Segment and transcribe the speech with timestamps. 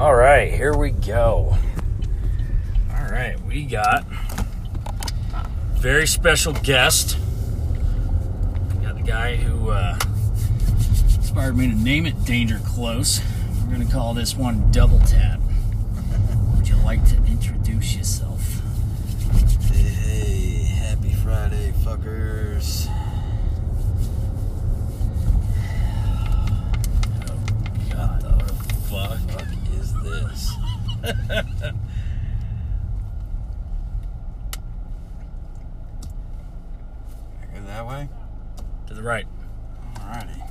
[0.00, 1.58] All right, here we go.
[2.90, 4.06] All right, we got
[5.74, 7.18] very special guest.
[8.72, 9.98] We got the guy who uh,
[11.16, 13.20] inspired me to name it Danger Close.
[13.62, 15.38] We're gonna call this one Double Tap.
[16.56, 18.40] Would you like to introduce yourself?
[19.70, 22.86] Hey, hey, happy Friday, fuckers.
[27.92, 29.18] God, what the fuck?
[29.28, 29.59] Fuck
[30.02, 30.52] this?
[31.02, 31.12] Go
[37.66, 38.08] that way?
[38.86, 39.26] To the right.
[39.94, 40.48] Alrighty.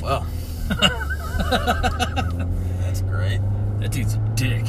[0.00, 0.26] Well,
[2.80, 3.40] that's great.
[3.80, 4.66] That dude's a dick.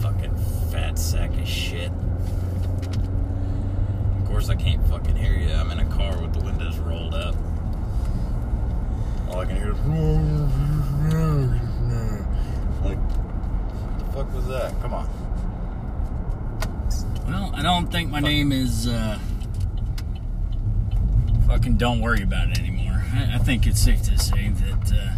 [0.00, 0.34] Fucking
[0.70, 1.92] fat sack of shit.
[4.18, 5.52] Of course, I can't fucking hear you.
[5.52, 7.34] I'm in a car with the windows rolled up.
[9.32, 9.78] All I can hear is.
[12.84, 14.78] Like, what the fuck was that?
[14.82, 15.08] Come on.
[17.26, 19.18] Well, I don't think my name is uh,
[21.46, 21.78] fucking.
[21.78, 23.02] Don't worry about it anymore.
[23.14, 25.14] I, I think it's safe to say that uh,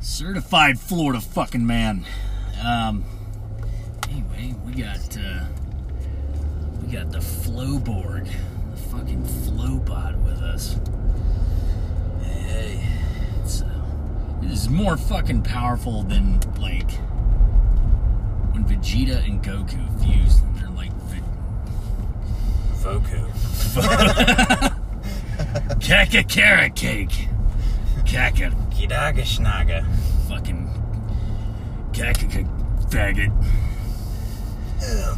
[0.00, 2.04] certified Florida fucking man.
[2.62, 3.04] Um,
[4.10, 5.44] anyway, we got uh,
[6.82, 8.28] we got the Flowborg,
[8.70, 10.76] the fucking Flowbot with us.
[14.50, 16.90] Is more fucking powerful than like
[18.52, 20.42] when Vegeta and Goku fused.
[20.44, 20.92] And they're like.
[20.92, 21.22] Ve-
[22.82, 23.22] Voku.
[25.86, 27.28] Kaka carrot cake.
[28.06, 29.84] Kaka Kidaga Schnaga.
[30.28, 30.68] fucking
[31.92, 32.26] kaka
[32.90, 33.32] faggot.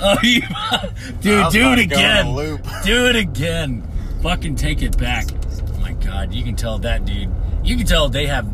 [0.00, 0.90] Oh, you, I
[1.20, 2.34] dude, was do about it to go in a again.
[2.34, 2.66] loop.
[2.84, 3.82] Do it again.
[4.24, 5.26] Fucking take it back.
[5.74, 7.30] Oh my god, you can tell that dude.
[7.62, 8.46] You can tell they have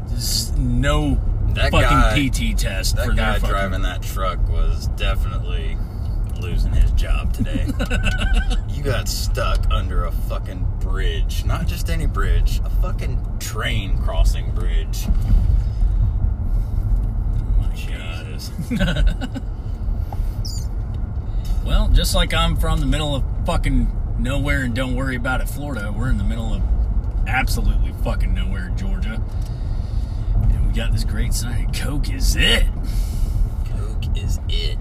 [0.59, 1.15] no
[1.55, 3.49] That fucking guy- PT test for That guy fucking.
[3.51, 5.77] driving that truck was definitely
[6.41, 7.67] losing his job today.
[8.71, 11.45] you got stuck under a fucking bridge.
[11.45, 15.07] Not just any bridge, a fucking train crossing bridge.
[17.49, 19.43] Oh my god.
[21.65, 23.87] Well, just like I'm from the middle of fucking
[24.23, 26.63] nowhere and don't worry about it, Florida, we're in the middle of
[27.27, 29.23] absolutely fucking nowhere, Georgia.
[30.35, 31.73] And we got this great sign.
[31.73, 32.67] Coke is it.
[33.67, 34.79] Coke is it.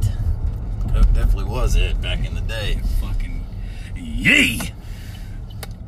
[0.93, 2.79] Coke definitely was it back in the day.
[2.99, 3.45] Fucking
[3.95, 4.59] yay.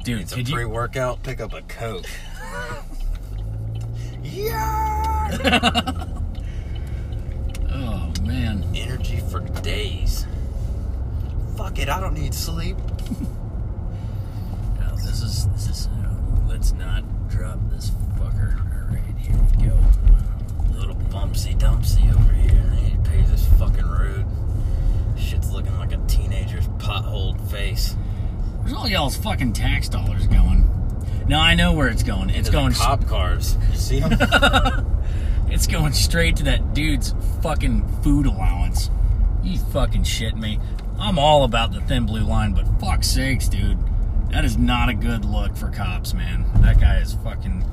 [0.03, 2.06] Dude, It's a did you, pre-workout, pick up a Coke.
[4.23, 6.07] yeah!
[7.69, 8.66] oh man.
[8.73, 10.25] Energy for days.
[11.57, 12.78] Fuck it, I don't need sleep.
[15.11, 15.88] This is this is.
[15.88, 16.09] Uh,
[16.47, 18.55] let's not drop this fucker.
[18.57, 19.77] All right, here we go.
[20.79, 22.63] Little bumpsy dumpsy over here.
[22.72, 24.25] I need to pay this fucking road.
[25.17, 27.94] Shit's looking like a teenager's potholed face.
[28.61, 30.66] Where's all y'all's fucking tax dollars going?
[31.28, 32.29] Now I know where it's going.
[32.29, 32.73] It's Into the going.
[32.73, 33.57] cop cars.
[33.72, 35.01] You see them?
[35.49, 38.89] It's going straight to that dude's fucking food allowance.
[39.43, 40.57] You fucking shit me.
[40.97, 43.78] I'm all about the thin blue line, but fuck sakes, dude.
[44.31, 46.45] That is not a good look for cops, man.
[46.61, 47.63] That guy is fucking.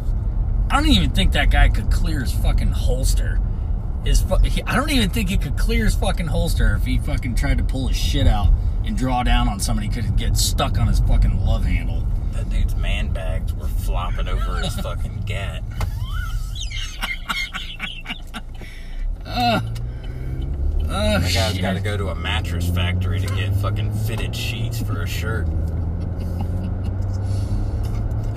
[0.70, 3.40] I don't even think that guy could clear his fucking holster.
[4.04, 6.98] His fu- he- I don't even think he could clear his fucking holster if he
[6.98, 8.52] fucking tried to pull his shit out
[8.84, 9.88] and draw down on somebody.
[9.88, 12.06] Could get stuck on his fucking love handle.
[12.32, 15.62] that dude's man bags were flopping over his fucking gat.
[19.26, 19.60] Oh,
[20.88, 25.02] That guy's got to go to a mattress factory to get fucking fitted sheets for
[25.02, 25.46] a shirt.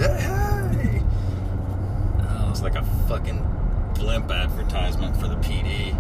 [0.02, 1.04] Hey!
[2.22, 3.46] Oh, It's like a fucking
[3.94, 5.96] blimp advertisement for the PD.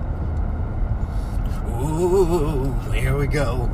[1.69, 3.69] Ooh, here we go.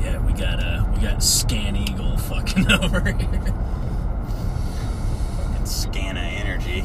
[0.00, 3.16] Yeah, we got uh we got Scan Eagle fucking over here.
[5.36, 6.84] Fucking Scana Energy.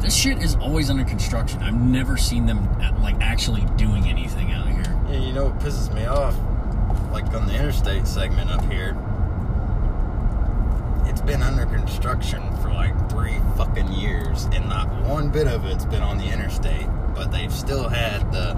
[0.00, 1.60] This shit is always under construction.
[1.60, 4.84] I've never seen them uh, like actually doing anything out here.
[5.08, 6.36] Yeah, you know what pisses me off?
[7.16, 8.94] Like on the interstate segment up here,
[11.06, 15.86] it's been under construction for like three fucking years, and not one bit of it's
[15.86, 16.86] been on the interstate.
[17.14, 18.54] But they've still had the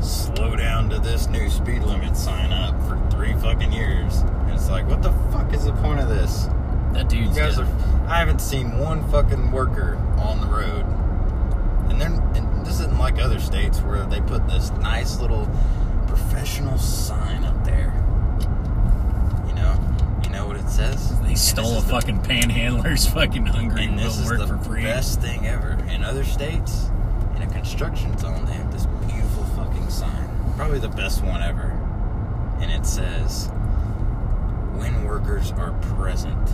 [0.00, 4.22] slow down to this new speed limit sign up for three fucking years.
[4.22, 6.48] And it's like, what the fuck is the point of this?
[6.92, 7.68] That You dude's guys are.
[8.08, 10.84] I haven't seen one fucking worker on the road.
[11.88, 15.48] And then and this isn't like other states where they put this nice little
[16.10, 17.94] professional sign up there.
[19.48, 19.78] You know,
[20.24, 21.18] you know what it says.
[21.20, 24.38] They stole a is the- fucking panhandler's fucking hungry And and this will is work
[24.40, 24.82] the for free.
[24.82, 25.78] best thing ever.
[25.88, 26.90] In other states,
[27.36, 30.28] in a construction zone, they have this beautiful fucking sign.
[30.56, 31.76] Probably the best one ever.
[32.60, 33.48] And it says,
[34.76, 36.50] "When workers are present."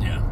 [0.00, 0.22] Yeah.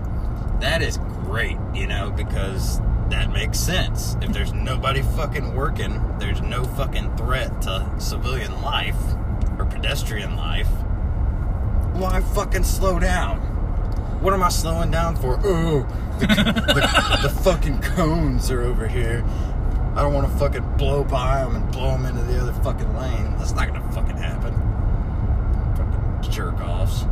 [0.61, 2.81] that is great, you know, because
[3.13, 4.17] that makes sense.
[4.23, 8.97] If there's nobody fucking working, there's no fucking threat to civilian life
[9.59, 10.69] or pedestrian life.
[11.93, 13.39] Why fucking slow down?
[14.23, 15.39] What am I slowing down for?
[15.45, 15.87] Oh,
[16.21, 19.25] the, the, the fucking cones are over here.
[19.95, 22.97] I don't want to fucking blow by them and blow them into the other fucking
[22.97, 23.37] lane.
[23.37, 24.55] That's not gonna fucking happen.
[25.77, 27.05] Fucking jerk offs.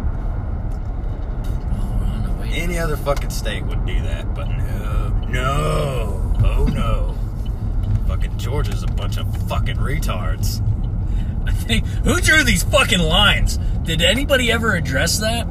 [1.75, 2.37] Oh, on the way.
[2.52, 7.14] Any other fucking state would do that, but no, no, oh no.
[8.08, 10.61] fucking Georgia's a bunch of fucking retards.
[11.47, 13.58] I think who drew these fucking lines?
[13.85, 15.47] Did anybody ever address that?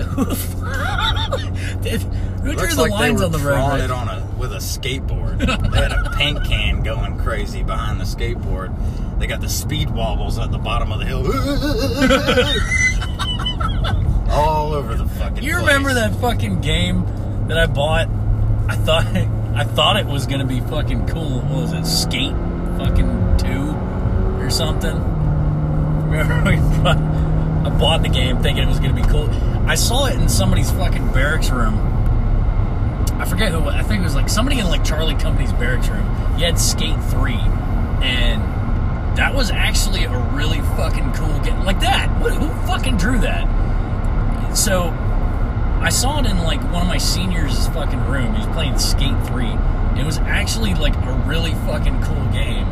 [1.82, 3.84] Did, who drew Looks the like lines they were on the drawing road?
[3.84, 5.38] it on a with a skateboard.
[5.38, 8.74] they had a paint can going crazy behind the skateboard.
[9.18, 11.22] They got the speed wobbles at the bottom of the hill.
[14.80, 15.44] Over the fucking.
[15.44, 16.10] You remember place.
[16.10, 17.04] that fucking game
[17.48, 18.08] that I bought?
[18.66, 19.06] I thought
[19.54, 21.40] I thought it was gonna be fucking cool.
[21.40, 21.84] What was it?
[21.84, 22.34] Skate
[22.78, 23.70] fucking two
[24.42, 24.96] or something.
[26.10, 29.28] Remember we bought, I bought the game thinking it was gonna be cool.
[29.68, 31.74] I saw it in somebody's fucking barracks room.
[33.20, 33.60] I forget who.
[33.68, 36.36] I think it was like somebody in like Charlie Company's barracks room.
[36.36, 37.38] He had Skate three,
[38.02, 38.40] and
[39.18, 41.64] that was actually a really fucking cool game.
[41.64, 42.08] Like that.
[42.08, 43.46] Who fucking drew that?
[44.54, 44.88] So
[45.80, 48.34] I saw it in like one of my seniors' fucking room.
[48.34, 49.46] He was playing Skate 3.
[49.98, 52.66] It was actually like a really fucking cool game.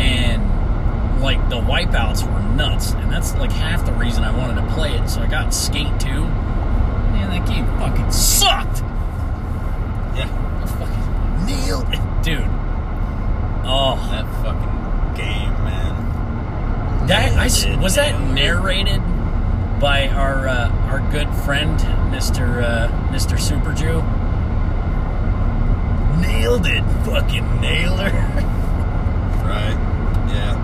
[0.00, 2.92] And like the wipeouts were nuts.
[2.92, 5.08] And that's like half the reason I wanted to play it.
[5.08, 6.08] So I got Skate 2.
[6.08, 8.80] Man, that game fucking sucked.
[10.16, 10.28] Yeah,
[10.62, 12.22] I fucking nailed it.
[12.22, 12.48] Dude.
[13.66, 17.06] Oh, that fucking game, man.
[17.06, 17.32] That
[17.66, 19.00] it, was that narrated
[19.80, 21.78] by our uh, our good friend
[22.12, 22.62] Mr.
[22.62, 23.38] Uh, Mr.
[23.38, 24.02] Super Jew.
[26.20, 28.10] Nailed it, fucking nailer.
[29.44, 29.76] Right?
[30.32, 30.56] Yeah.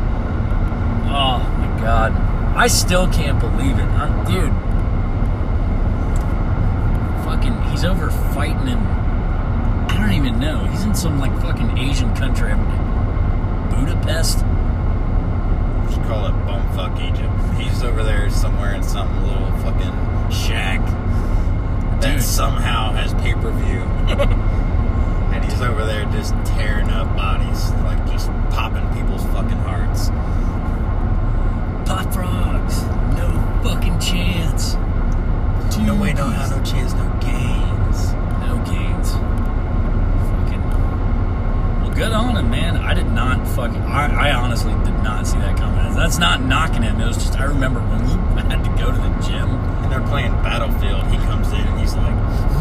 [1.12, 2.12] Oh my god,
[2.57, 4.51] I still can't believe it, I'm, dude.
[7.27, 8.79] Fucking, he's over fighting in.
[8.79, 10.65] I don't even know.
[10.65, 12.55] He's in some like fucking Asian country,
[13.71, 14.45] Budapest.
[16.11, 17.61] Call it bumfuck Egypt.
[17.61, 20.81] He's over there somewhere in some little fucking shack
[22.01, 22.23] that Dude.
[22.25, 23.79] somehow has pay per view.
[25.33, 30.09] and he's over there just tearing up bodies, like just popping people's fucking hearts.
[31.89, 32.83] Pop frogs,
[33.17, 33.31] no
[33.62, 34.75] fucking chance.
[35.79, 38.12] No way, no how, no chance, no gains.
[38.43, 39.12] No gains.
[40.27, 40.62] Fucking.
[41.81, 42.79] Well, good on him, man.
[42.79, 43.82] I did not fucking.
[43.82, 45.94] I, I honestly did not see that coming.
[45.94, 46.99] That's not knocking him.
[46.99, 48.08] It was just I remember when we
[48.49, 49.50] had to go to the gym.
[49.82, 51.06] And they're playing Battlefield.
[51.08, 52.14] He comes in and he's like,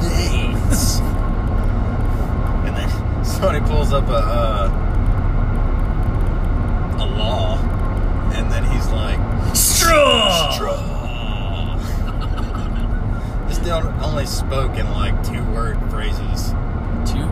[0.03, 0.99] Nates!
[2.67, 4.67] and then somebody pulls up a, uh,
[6.99, 7.57] a law.
[8.33, 9.19] And then he's like,
[9.55, 10.51] Straw.
[10.51, 11.77] Straw.
[13.47, 16.53] this dude only spoke in like two word phrases.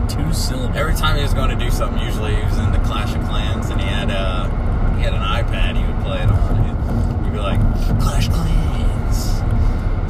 [0.08, 0.76] Two two syllables.
[0.76, 3.22] Every time he was going to do something, usually he was in the Clash of
[3.26, 4.48] Clans and he had uh
[4.96, 6.56] he had an iPad he would play it on.
[6.64, 7.60] He'd, he'd be like,
[8.00, 9.40] Clash Clans.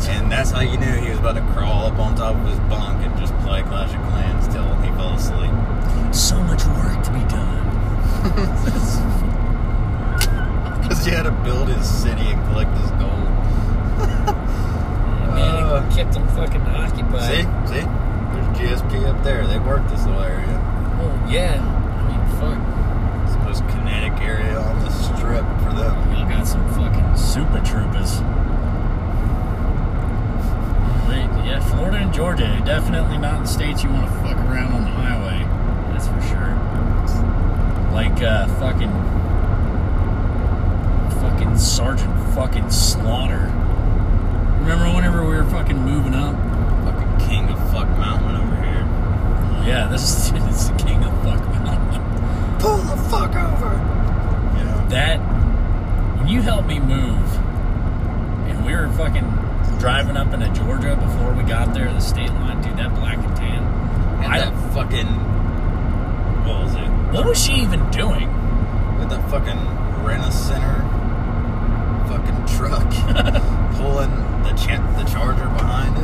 [0.08, 2.58] And that's how you knew he was about to crawl up on top of his
[2.70, 5.52] bunk and just play Clash of Clans till he fell asleep.
[6.14, 7.58] So much work to be done.
[10.88, 13.02] Because he had to build his city and collect his gold.
[15.36, 17.22] Man, Uh, it kept him fucking occupied.
[17.68, 17.80] See?
[17.80, 17.86] See?
[18.58, 19.46] GSP up there.
[19.46, 20.58] They work this little area.
[21.00, 21.62] Oh yeah.
[21.62, 22.58] I mean, fuck.
[23.22, 25.94] It's the most kinetic area on the strip for them.
[26.12, 28.18] Y'all got some fucking super troopers.
[31.06, 34.72] Wait, yeah, Florida and Georgia, are definitely not the states you want to fuck around
[34.72, 35.44] on the highway.
[35.92, 36.58] That's for sure.
[37.94, 38.90] Like, uh, fucking.
[41.20, 43.52] Fucking Sergeant fucking Slaughter.
[44.62, 46.34] Remember whenever we were fucking moving up?
[47.48, 49.66] king of fuck mountain over here.
[49.66, 52.58] Yeah, this is it's the king of fuck mountain.
[52.58, 53.74] Pull the fuck over.
[54.56, 54.86] Yeah.
[54.90, 55.18] That
[56.18, 57.36] when you helped me move,
[58.48, 62.60] and we were fucking driving up into Georgia before we got there, the state line,
[62.62, 62.76] dude.
[62.76, 63.62] That black and tan.
[64.22, 65.06] And I, that fucking.
[66.44, 66.88] What was it?
[67.14, 68.28] What was she even doing?
[68.98, 70.84] With that fucking Rent-A-Center
[72.08, 72.88] fucking truck
[73.76, 74.10] pulling
[74.42, 75.94] the cha- the charger behind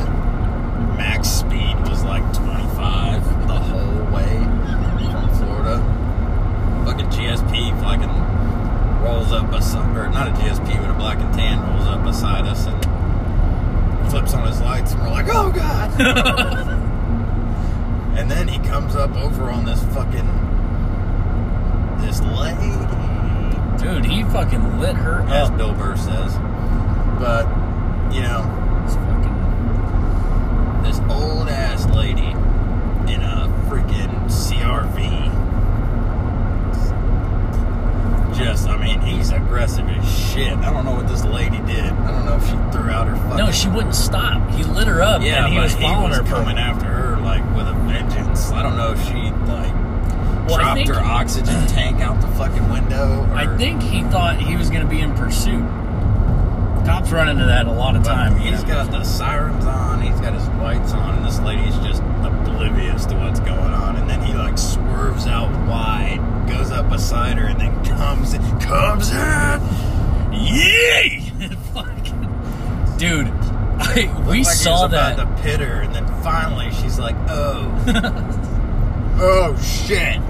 [74.64, 75.14] saw that.
[75.18, 77.70] about to pit her, and then finally she's like, "Oh,
[79.20, 80.20] oh shit!"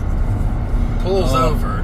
[1.03, 1.51] Pulls Oh.
[1.51, 1.83] over.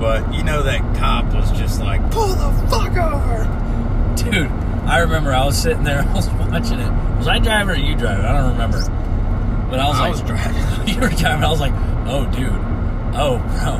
[0.00, 3.44] But you know that cop was just like, "Pull the fuck over!"
[4.16, 4.50] Dude,
[4.86, 7.18] I remember I was sitting there, I was watching it.
[7.18, 8.24] Was I driving or you driving?
[8.24, 8.80] I don't remember.
[9.70, 10.88] But I was I like, was driving.
[10.94, 11.44] you were driving.
[11.44, 11.72] I was like,
[12.06, 12.50] oh, dude.
[13.14, 13.78] Oh, bro.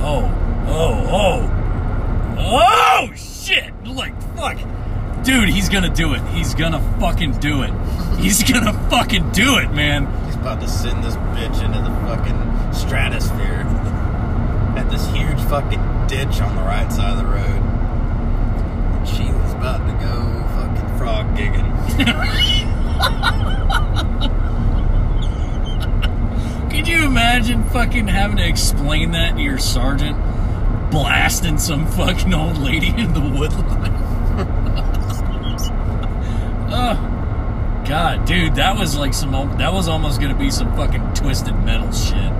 [0.00, 0.24] Oh,
[0.68, 1.54] oh, oh.
[2.40, 3.72] Oh, shit.
[3.84, 4.56] Like, fuck.
[5.28, 6.22] Dude, he's gonna do it.
[6.28, 7.70] He's gonna fucking do it.
[8.18, 10.06] He's gonna fucking do it, man.
[10.24, 13.66] He's about to send this bitch into the fucking stratosphere
[14.78, 17.44] at this huge fucking ditch on the right side of the road.
[17.44, 21.68] And she was about to go fucking frog gigging.
[26.70, 30.16] Could you imagine fucking having to explain that to your sergeant?
[30.90, 34.08] Blasting some fucking old lady in the woodline.
[36.70, 39.32] oh, God, dude, that was like some.
[39.56, 42.30] That was almost gonna be some fucking twisted metal shit.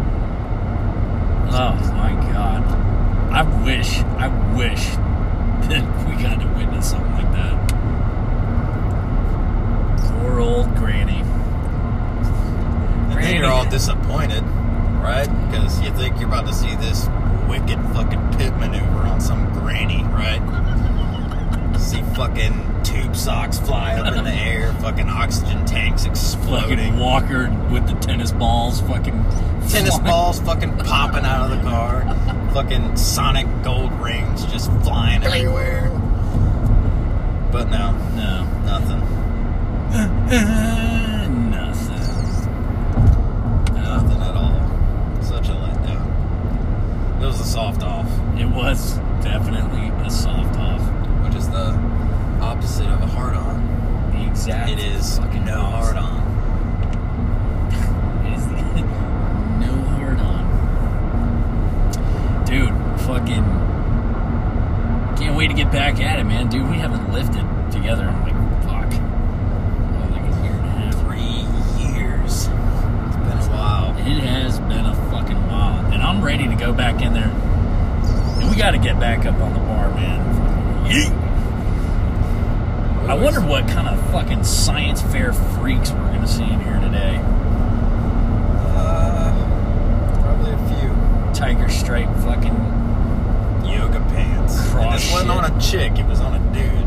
[1.51, 2.63] Oh my God,
[3.33, 4.85] I wish, I wish
[5.71, 7.69] that we got to witness something like that.
[10.21, 11.21] Poor old granny.
[13.11, 14.43] And then you're all disappointed,
[15.01, 15.29] right?
[15.51, 17.09] Because you think you're about to see this
[17.49, 20.43] wicked fucking pit maneuver on some granny, right?
[21.79, 26.79] See fucking tube socks fly up in the air, fucking oxygen tanks exploding.
[26.79, 29.25] fucking Walker with the tennis balls, fucking
[29.69, 30.05] tennis flying.
[30.05, 32.03] balls fucking popping out of the car,
[32.55, 35.91] fucking sonic gold rings just flying everywhere.
[37.51, 39.01] But no, No, nothing.
[41.51, 41.99] nothing.
[41.99, 45.23] Uh, nothing at all.
[45.23, 47.23] Such a letdown.
[47.23, 48.07] It was a soft off,
[48.39, 50.81] It was definitely a soft off.
[51.25, 51.73] which is the
[52.79, 54.13] opposite of a hard on.
[54.13, 54.71] The exact.
[54.71, 56.19] It is fucking no hard on.
[58.27, 58.53] It is the
[59.59, 60.45] no hard on.
[62.45, 62.71] Dude,
[63.03, 63.45] fucking.
[65.17, 66.49] Can't wait to get back at it, man.
[66.49, 68.87] Dude, we haven't lifted together in like fuck.
[68.93, 70.95] oh, Like a year and a half.
[71.01, 71.45] Three
[71.93, 72.47] years.
[72.47, 73.91] It's been a while.
[73.99, 77.33] It has been a fucking while, and I'm ready to go back in there.
[78.41, 80.21] And we got to get back up on the bar, man.
[80.87, 81.28] Yeet.
[83.09, 87.19] I wonder what kind of fucking science fair freaks we're gonna see in here today.
[88.77, 89.33] Uh,
[90.21, 91.33] probably a few.
[91.33, 92.55] Tiger stripe, fucking
[93.65, 94.59] yoga pants.
[94.59, 96.85] and Cross this wasn't on a chick, it was on a dude.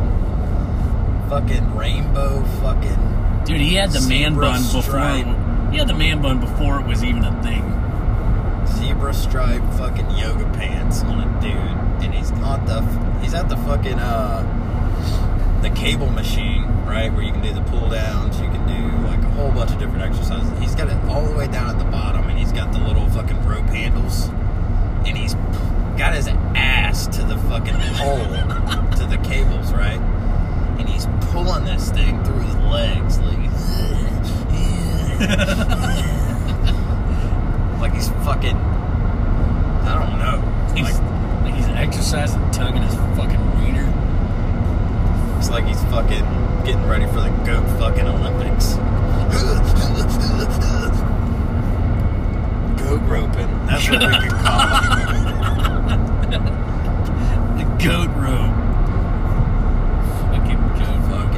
[1.28, 3.60] Fucking rainbow fucking dude.
[3.60, 5.00] He had the man bun before.
[5.72, 7.64] He had the man bun before it was even a thing.
[8.78, 11.56] zebra stripe fucking yoga pants on a dude.
[12.04, 12.82] And he's on the
[13.22, 14.51] he's at the fucking uh
[15.62, 17.12] the cable machine, right?
[17.14, 19.80] Where you can do the pull downs, you can do like a whole bunch of
[19.80, 20.50] different exercises.
[20.60, 23.10] He's got it all the way down at the bottom and he's got the little
[23.10, 24.28] fucking rope handles.
[25.06, 25.34] And he's
[25.98, 28.26] got his ass to the fucking pole
[28.98, 30.00] to the cables, right?
[30.80, 33.38] And he's pulling this thing through his legs like
[37.80, 40.42] like he's fucking I don't know.
[40.76, 43.41] He's Like like he's exercising, tugging his fucking
[45.52, 46.26] like he's fucking
[46.64, 48.76] getting ready for the goat fucking Olympics.
[52.82, 53.50] goat roping.
[53.68, 54.80] That's what we could call it.
[57.58, 58.56] The goat rope.
[60.32, 61.36] Fucking goat rope.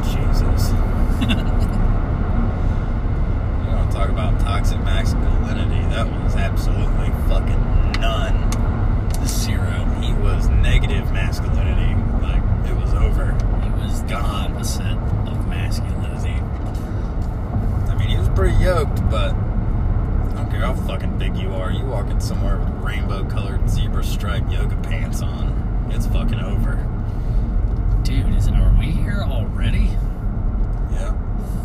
[0.00, 0.62] Fucking Jesus.
[3.60, 5.82] you want to talk about toxic masculinity?
[5.90, 7.62] That was absolutely fucking
[11.12, 11.94] masculinity.
[12.20, 13.32] Like it was over.
[13.62, 14.52] He was the Gone.
[14.52, 16.40] opposite of masculinity.
[17.90, 21.70] I mean, he was pretty yoked, but I don't care how fucking big you are.
[21.70, 26.88] You walk in somewhere with rainbow colored zebra striped yoga pants on, it's fucking over.
[28.02, 29.90] Dude, is are we here already?
[30.90, 31.12] Yeah.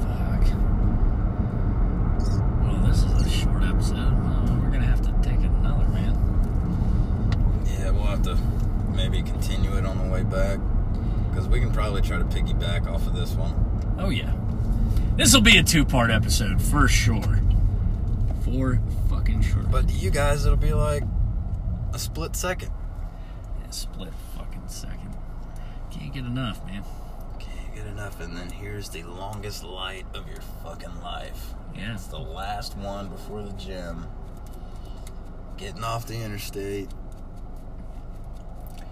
[0.04, 0.48] Fuck.
[2.64, 4.14] Well, this is a short episode.
[4.24, 6.14] Well, we're gonna have to take another, man.
[7.66, 8.38] Yeah, we'll have to
[8.98, 10.60] maybe continue it on the way back.
[11.30, 13.54] Because we can probably try to piggyback off of this one.
[14.00, 14.34] Oh yeah.
[15.16, 17.40] This will be a two-part episode for sure.
[18.44, 19.62] For fucking sure.
[19.70, 21.04] But to you guys, it'll be like
[21.94, 22.72] a split second.
[23.62, 25.16] Yeah, split fucking second.
[25.92, 26.84] Can't get enough, man.
[27.40, 28.20] Can't get enough.
[28.20, 31.54] And then here's the longest light of your fucking life.
[31.76, 31.94] Yeah.
[31.94, 34.08] It's the last one before the gym.
[35.58, 36.90] Getting off the interstate.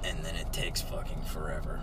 [0.04, 1.82] And then it takes fucking forever.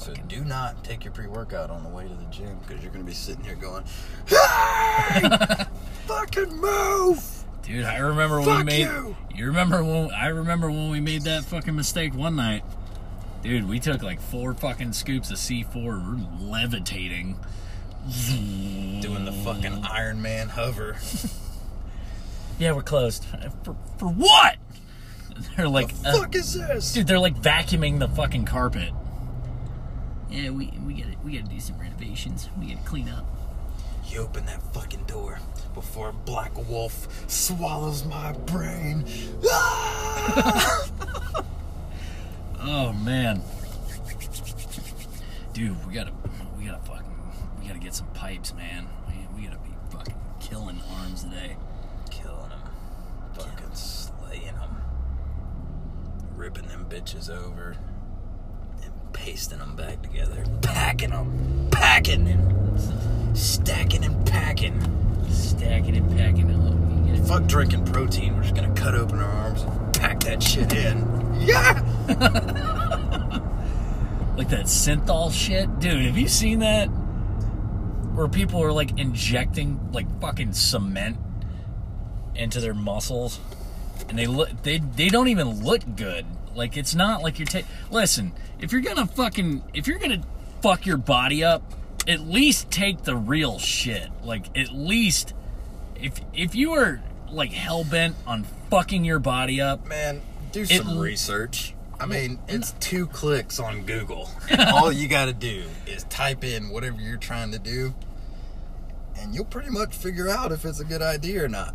[0.00, 2.58] Gotta take a So do not take your pre-workout on the way to the gym
[2.66, 3.84] because you're gonna be sitting here going,
[4.26, 5.64] "Hey,
[6.06, 8.86] fucking move!" Dude, I remember when we made.
[8.86, 9.16] you!
[9.46, 12.64] remember when I remember when we made that fucking mistake one night.
[13.42, 17.38] Dude, we took like four fucking scoops of C4, we're levitating.
[19.00, 20.96] Doing the fucking Iron Man hover.
[22.60, 23.24] Yeah, we're closed.
[23.64, 24.56] For, for what?
[25.56, 26.92] They're like, the uh, fuck is this?
[26.92, 28.92] dude, they're like vacuuming the fucking carpet.
[30.30, 32.48] Yeah, we we got to we got to do some renovations.
[32.58, 33.24] We got to clean up.
[34.06, 35.38] You open that fucking door
[35.74, 39.04] before a black wolf swallows my brain.
[39.48, 40.86] Ah!
[42.62, 43.40] Oh man,
[45.54, 46.12] dude, we gotta
[46.58, 47.06] we gotta fucking
[47.58, 48.86] we gotta get some pipes, man.
[49.08, 51.56] We, we gotta be fucking killing arms today.
[52.10, 52.60] Killing them.
[53.32, 54.76] Fucking slaying them.
[56.36, 57.76] Ripping them bitches over.
[59.12, 60.44] Pasting them back together.
[60.62, 61.68] Packing them.
[61.70, 64.80] Packing and stacking and packing.
[65.30, 66.50] Stacking and packing.
[66.50, 68.34] Oh, Fuck drinking protein.
[68.34, 71.18] We're just gonna cut open our arms and pack that shit in.
[71.40, 71.80] Yeah!
[74.36, 76.04] like that synthol shit, dude.
[76.04, 76.86] Have you seen that?
[76.86, 81.16] Where people are like injecting like fucking cement
[82.34, 83.40] into their muscles,
[84.10, 86.26] and they look they they don't even look good.
[86.54, 87.70] Like it's not like you're taking.
[87.90, 90.22] Listen, if you're gonna fucking if you're gonna
[90.62, 91.62] fuck your body up,
[92.08, 94.08] at least take the real shit.
[94.24, 95.34] Like at least
[95.96, 100.20] if if you are like hell bent on fucking your body up, Man,
[100.52, 101.74] do It- some research.
[101.98, 104.30] I mean, it's two clicks on Google.
[104.72, 107.94] All you gotta do is type in whatever you're trying to do,
[109.18, 111.74] and you'll pretty much figure out if it's a good idea or not.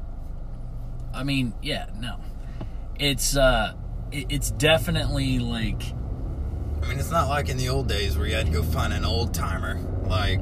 [1.13, 2.17] I mean, yeah, no.
[2.99, 3.73] It's uh
[4.15, 5.81] it, it's definitely like
[6.81, 8.93] I mean, it's not like in the old days where you had to go find
[8.93, 9.79] an old timer.
[10.03, 10.39] Like,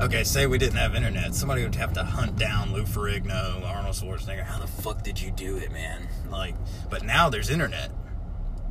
[0.00, 3.94] okay, say we didn't have internet, somebody would have to hunt down Lou Ferrigno, Arnold
[3.94, 4.42] Schwarzenegger.
[4.42, 6.08] How the fuck did you do it, man?
[6.30, 6.54] Like,
[6.88, 7.90] but now there's internet.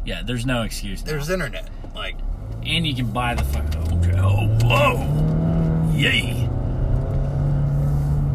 [0.03, 1.05] yeah, there's no excuse.
[1.05, 1.11] now.
[1.11, 1.69] There's internet.
[1.93, 2.17] Like,
[2.65, 4.17] and you can buy the fuck oh, okay.
[4.17, 5.93] Oh, whoa.
[5.95, 6.49] Yay.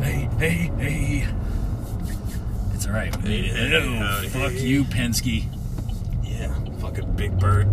[0.01, 1.27] Hey, hey, hey.
[2.73, 3.17] It's alright.
[3.23, 3.57] We made it.
[3.57, 5.54] Hey, Fuck you, Penske.
[6.95, 7.67] Fucking Big Bird,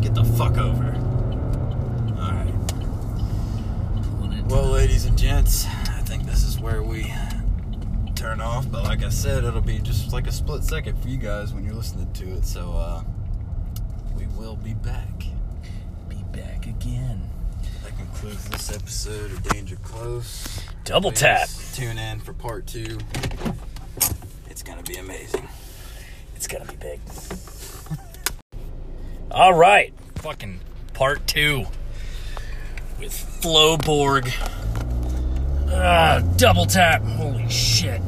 [0.00, 0.84] get the fuck over.
[2.18, 2.54] All right.
[4.46, 7.12] Well, ladies and gents, I think this is where we
[8.14, 8.70] turn off.
[8.70, 11.64] But like I said, it'll be just like a split second for you guys when
[11.64, 12.44] you're listening to it.
[12.44, 13.02] So uh,
[14.16, 15.24] we will be back.
[16.08, 17.28] be back again.
[17.82, 20.60] That concludes this episode of Danger Close.
[20.84, 21.48] Double Please tap.
[21.74, 22.98] Tune in for part two.
[24.48, 25.48] It's gonna be amazing.
[26.36, 27.00] It's gonna be big.
[29.32, 30.60] All right, fucking
[30.92, 31.64] part two
[33.00, 34.30] with Flowborg.
[35.70, 37.00] Ah, double tap.
[37.02, 38.02] Holy shit!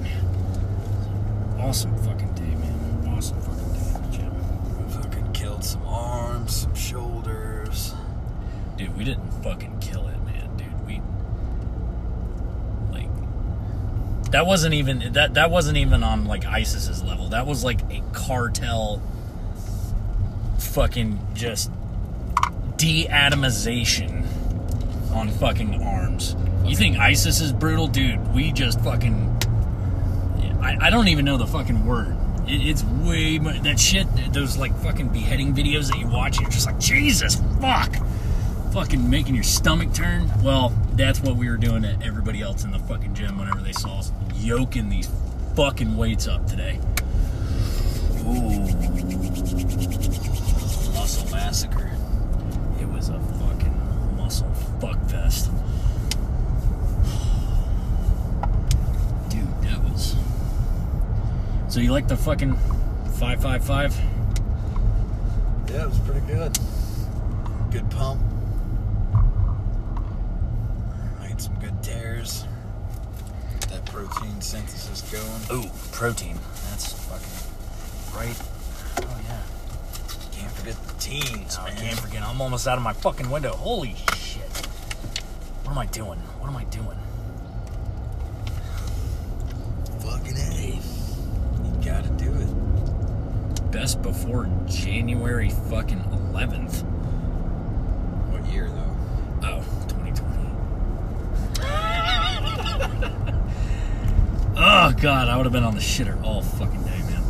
[1.59, 3.09] Awesome fucking day, man.
[3.09, 4.91] Awesome fucking day the.
[4.91, 7.95] Fucking killed some arms, some shoulders.
[8.77, 10.55] Dude, we didn't fucking kill it, man.
[10.59, 11.01] Dude, we
[12.93, 17.31] like that wasn't even that that wasn't even on like ISIS's level.
[17.31, 19.01] That was like a cartel
[20.75, 21.71] fucking just
[22.77, 24.27] de-atomization
[25.13, 26.37] on fucking arms.
[26.65, 28.35] You think ISIS is brutal, dude?
[28.35, 29.31] We just fucking
[30.61, 32.17] I, I don't even know the fucking word.
[32.49, 34.07] It, it's way mu that shit.
[34.33, 37.95] Those like fucking beheading videos that you watch, you're just like Jesus fuck
[38.73, 40.29] fucking making your stomach turn.
[40.43, 43.73] Well, that's what we were doing to everybody else in the fucking gym whenever they
[43.73, 45.09] saw us yoking these
[45.55, 46.81] fucking weights up today.
[48.27, 48.94] Ooh.
[51.05, 51.91] Muscle massacre.
[52.81, 55.51] It was a fucking muscle fuck fest.
[59.29, 60.17] Dude, that was.
[61.69, 62.55] So you like the fucking
[63.19, 63.95] 555?
[65.69, 66.59] Yeah, it was pretty good.
[67.71, 68.23] Good pump.
[71.21, 72.47] Made some good tears.
[73.69, 75.43] That protein synthesis going.
[75.53, 76.39] Ooh, protein.
[76.71, 77.29] That's fucking
[78.17, 78.41] right.
[79.03, 79.43] Oh yeah.
[80.33, 82.23] Can't forget the teens, No, I can't forget.
[82.23, 83.53] I'm almost out of my fucking window.
[83.53, 84.41] Holy shit.
[85.63, 86.19] What am I doing?
[86.41, 86.99] What am I doing?
[90.01, 90.81] Fucking A.
[91.65, 93.71] You gotta do it.
[93.71, 96.01] Best before January fucking
[96.33, 96.83] 11th.
[98.31, 98.97] What year though?
[99.47, 100.49] Oh, 2020.
[104.51, 107.23] oh ah, god, I would have been on the shitter all fucking day, man.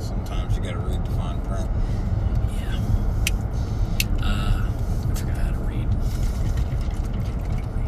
[0.00, 1.70] Sometimes you gotta read the fine print.
[2.58, 2.76] Yeah.
[4.22, 4.62] Uh,
[5.10, 5.88] I forgot how to read.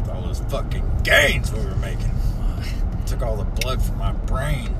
[0.09, 2.11] All those fucking gains we were making.
[2.39, 2.63] Uh,
[3.05, 4.75] Took all the blood from my brain.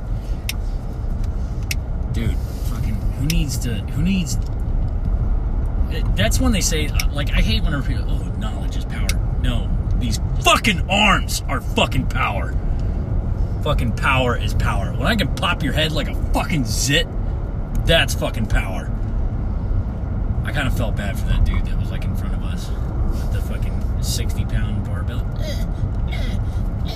[2.13, 2.36] dude
[2.69, 4.38] fucking who needs to who needs
[6.15, 9.07] that's when they say uh, like i hate whenever people oh knowledge is power.
[9.41, 12.53] No these fucking arms are fucking power.
[13.63, 14.91] Fucking power is power.
[14.93, 17.07] When i can pop your head like a fucking zit
[17.86, 18.89] that's fucking power.
[20.45, 22.69] I kind of felt bad for that dude that was like in front of us
[22.69, 25.25] with the fucking 60 pound barbell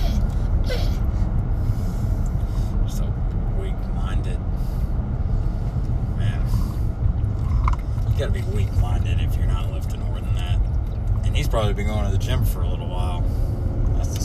[2.88, 3.04] So
[3.60, 4.38] weak minded.
[6.16, 6.42] Man.
[8.10, 10.58] You gotta be weak minded if you're not lifting more than that.
[11.24, 13.20] And he's probably been going to the gym for a little while.
[13.96, 14.24] That's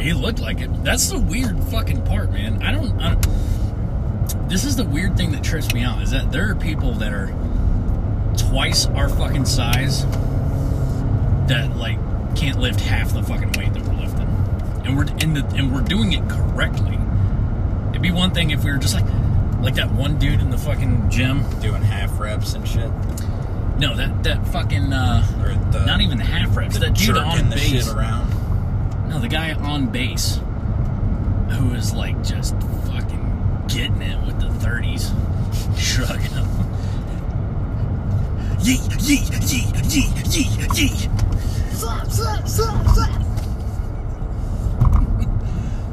[0.00, 0.84] He looked like it.
[0.84, 2.62] That's the weird fucking part, man.
[2.62, 4.48] I don't, I don't.
[4.48, 7.12] This is the weird thing that trips me out is that there are people that
[7.12, 7.28] are
[8.36, 10.04] twice our fucking size
[11.48, 11.98] that like
[12.36, 14.28] can't lift half the fucking weight that we're lifting,
[14.86, 16.98] and we're in the and we're doing it correctly.
[17.90, 19.04] It'd be one thing if we were just like
[19.60, 21.42] like that one dude in the fucking gym.
[21.60, 22.90] Doing half reps and shit.
[23.78, 26.74] No, that that fucking uh, Or the, not even the half reps.
[26.74, 27.88] the That dude on the base.
[27.88, 28.27] around.
[29.18, 30.36] No, the guy on base
[31.50, 32.54] who is like just
[32.86, 35.10] fucking getting it with the 30s,
[35.76, 36.46] shrugging them.
[38.60, 41.08] Yee, yee, yee, yee, yee, yee.
[41.72, 43.22] Slap, slap, slap, slap.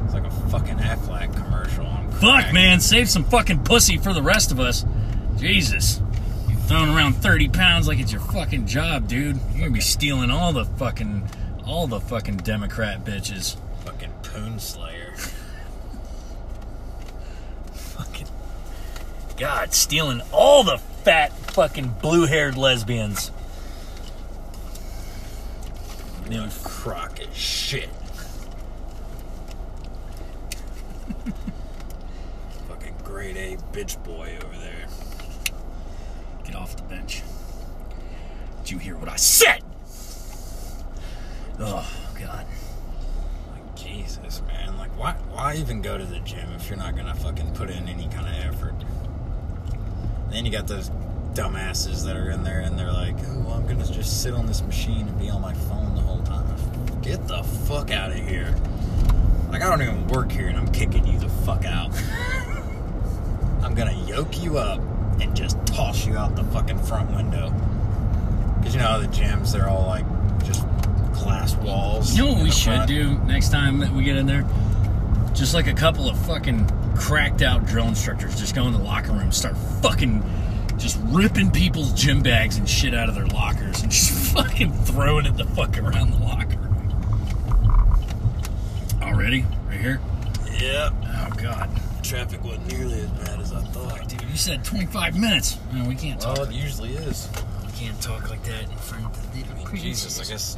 [0.06, 4.22] It's like a fucking Aflac commercial on Fuck, man, save some fucking pussy for the
[4.22, 4.86] rest of us.
[5.38, 6.00] Jesus.
[6.48, 9.40] You're throwing around 30 pounds like it's your fucking job, dude.
[9.54, 11.28] You're gonna be stealing all the fucking,
[11.66, 13.58] all the fucking Democrat bitches.
[13.86, 15.14] Fucking Poon Slayer.
[17.74, 18.28] Fucking
[19.38, 23.32] God, stealing all the fat fucking blue-haired lesbians.
[26.26, 27.90] You Them Crockett shit.
[32.68, 34.88] fucking grade A bitch boy over there.
[36.44, 37.22] Get off the bench.
[38.64, 39.62] Did you hear what I said?
[41.60, 41.90] Oh
[42.20, 42.46] God.
[43.54, 44.78] Like Jesus, man.
[44.78, 47.88] Like why why even go to the gym if you're not gonna fucking put in
[47.88, 48.76] any kind of effort?
[50.30, 50.90] Then you got those
[51.34, 54.46] dumbasses that are in there and they're like, oh, well, I'm gonna just sit on
[54.48, 56.46] this machine and be on my phone the whole time.
[57.02, 58.54] Get the fuck out of here.
[59.50, 61.92] Like I don't even work here and I'm kicking you the fuck out.
[63.62, 64.82] I'm gonna yoke you up
[65.22, 67.50] and just toss you out the fucking front window.
[68.62, 70.06] Cause you know how the gyms they're all like
[71.66, 72.16] walls.
[72.16, 72.88] You know what we should front?
[72.88, 74.46] do next time that we get in there?
[75.34, 79.12] Just like a couple of fucking cracked out drill instructors just go in the locker
[79.12, 80.24] room, start fucking
[80.78, 85.26] just ripping people's gym bags and shit out of their lockers and just fucking throwing
[85.26, 86.72] it the fuck around the locker room.
[89.02, 89.46] Already?
[89.68, 90.00] Right here?
[90.60, 90.94] Yep.
[91.06, 91.70] Oh god.
[92.04, 94.08] Traffic wasn't nearly as bad as I thought.
[94.08, 95.58] Dude, you said 25 minutes.
[95.74, 96.38] No, we can't talk.
[96.38, 97.28] Well, it usually is.
[97.66, 100.56] we can't talk like that in front of the I mean, Jesus, I guess,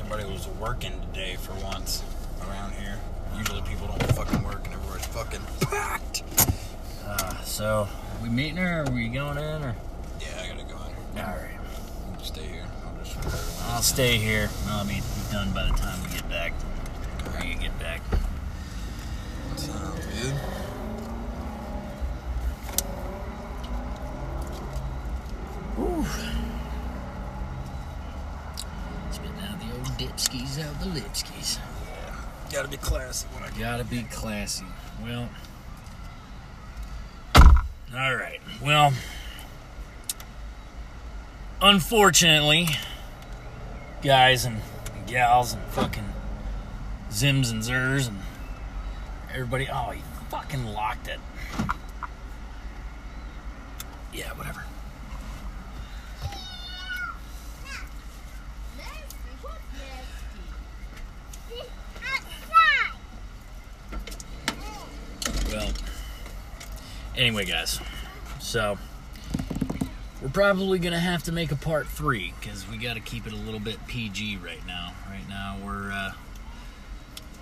[0.00, 2.02] Everybody was working today for once
[2.42, 2.98] around here.
[3.36, 6.22] Usually people don't fucking work and everywhere's fucking packed.
[7.06, 7.86] Uh, so,
[8.22, 8.80] we meeting her?
[8.80, 9.62] Or are we going in?
[9.62, 9.76] Or?
[10.18, 11.16] Yeah, I gotta go in.
[11.16, 11.24] Here.
[11.26, 11.52] All right.
[11.52, 12.64] You can Stay here.
[12.84, 13.62] I'll just.
[13.68, 14.48] I'll stay here.
[14.68, 16.52] I'll be done by the time we get back.
[17.38, 18.00] Or you get back.
[19.56, 20.34] Sounds good.
[29.10, 31.58] Spit out the old dipskis out the lipskis.
[31.58, 32.14] Yeah.
[32.52, 34.64] Gotta be classy when I Gotta be classy.
[35.02, 35.28] Well.
[37.94, 38.40] Alright.
[38.62, 38.92] Well.
[41.60, 42.68] unfortunately,
[44.02, 44.60] guys and
[45.06, 46.12] gals and fucking
[47.10, 48.18] Zims and Zers and
[49.32, 49.68] everybody.
[49.70, 51.20] Oh, he fucking locked it.
[54.12, 54.64] Yeah, whatever.
[65.52, 65.68] Well,
[67.20, 67.78] anyway, guys,
[68.40, 68.78] so
[70.22, 73.32] we're probably gonna have to make a part three because we got to keep it
[73.32, 74.94] a little bit PG right now.
[75.08, 76.12] Right now, we're uh,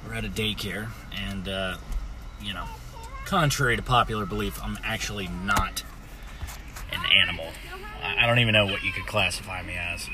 [0.06, 1.76] we're at a daycare, and uh,
[2.42, 2.64] you know,
[3.24, 5.84] contrary to popular belief, I'm actually not
[6.92, 7.46] an animal.
[8.02, 10.08] I I don't even know what you could classify me as.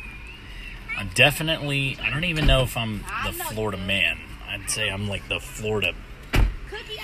[0.96, 1.96] I'm definitely.
[2.02, 4.18] I don't even know if I'm the Florida man.
[4.46, 5.94] I'd say I'm like the Florida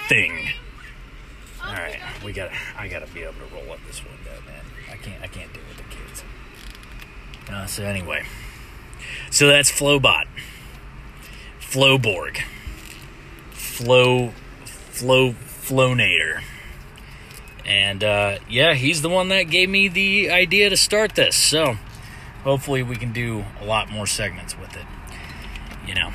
[0.08, 0.50] thing.
[1.62, 2.50] All right, we got.
[2.76, 4.64] I gotta be able to roll up this window, man.
[4.90, 5.22] I can't.
[5.22, 6.24] I can't deal with the kids.
[7.50, 8.24] Uh, so anyway,
[9.30, 10.26] so that's Flowbot,
[11.60, 12.42] Flowborg,
[13.52, 14.32] Flow,
[14.64, 16.42] Flow, Flownator,
[17.66, 21.36] and uh, yeah, he's the one that gave me the idea to start this.
[21.36, 21.76] So
[22.42, 24.86] hopefully we can do a lot more segments with it.
[25.86, 26.10] You know,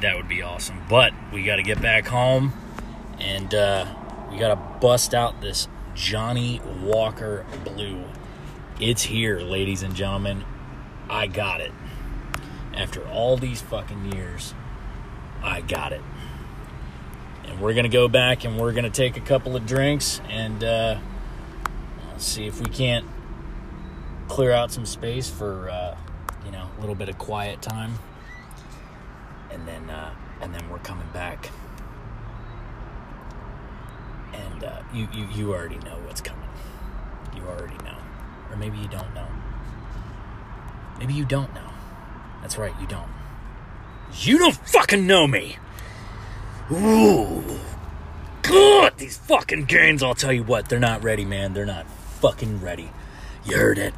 [0.00, 0.82] that would be awesome.
[0.88, 2.52] But we got to get back home
[3.18, 3.86] and uh,
[4.30, 8.04] we got to bust out this Johnnie Walker Blue.
[8.80, 10.44] It's here, ladies and gentlemen.
[11.08, 11.72] I got it.
[12.74, 14.54] After all these fucking years,
[15.42, 16.02] I got it.
[17.46, 20.20] And we're going to go back and we're going to take a couple of drinks
[20.28, 20.98] and uh,
[22.18, 23.06] see if we can't
[24.28, 25.96] clear out some space for, uh,
[26.44, 27.94] you know, a little bit of quiet time.
[29.50, 31.50] And then, uh, and then we're coming back
[34.32, 36.48] and uh, you, you you already know what's coming.
[37.34, 37.96] You already know,
[38.50, 39.26] or maybe you don't know.
[40.98, 41.70] Maybe you don't know.
[42.42, 43.08] That's right, you don't.
[44.14, 45.56] You don't fucking know me.
[46.72, 47.42] Ooh,
[48.42, 50.02] God, these fucking games.
[50.02, 51.54] I'll tell you what, they're not ready, man.
[51.54, 51.88] They're not
[52.20, 52.90] fucking ready.
[53.44, 53.94] You heard it.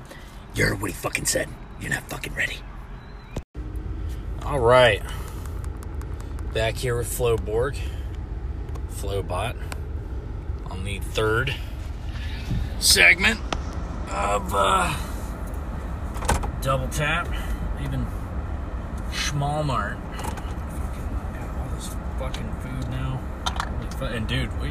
[0.54, 1.48] You heard what he fucking said.
[1.80, 2.58] You're not fucking ready.
[4.42, 5.02] All right.
[6.52, 7.78] Back here with Flowborg,
[8.90, 9.56] Flowbot
[10.80, 11.54] on the third
[12.78, 13.38] segment
[14.08, 14.96] of uh,
[16.62, 17.28] Double Tap,
[17.84, 18.06] even
[19.10, 20.00] Schmalmart.
[21.34, 23.20] Got all this fucking food now.
[24.00, 24.68] And dude, we,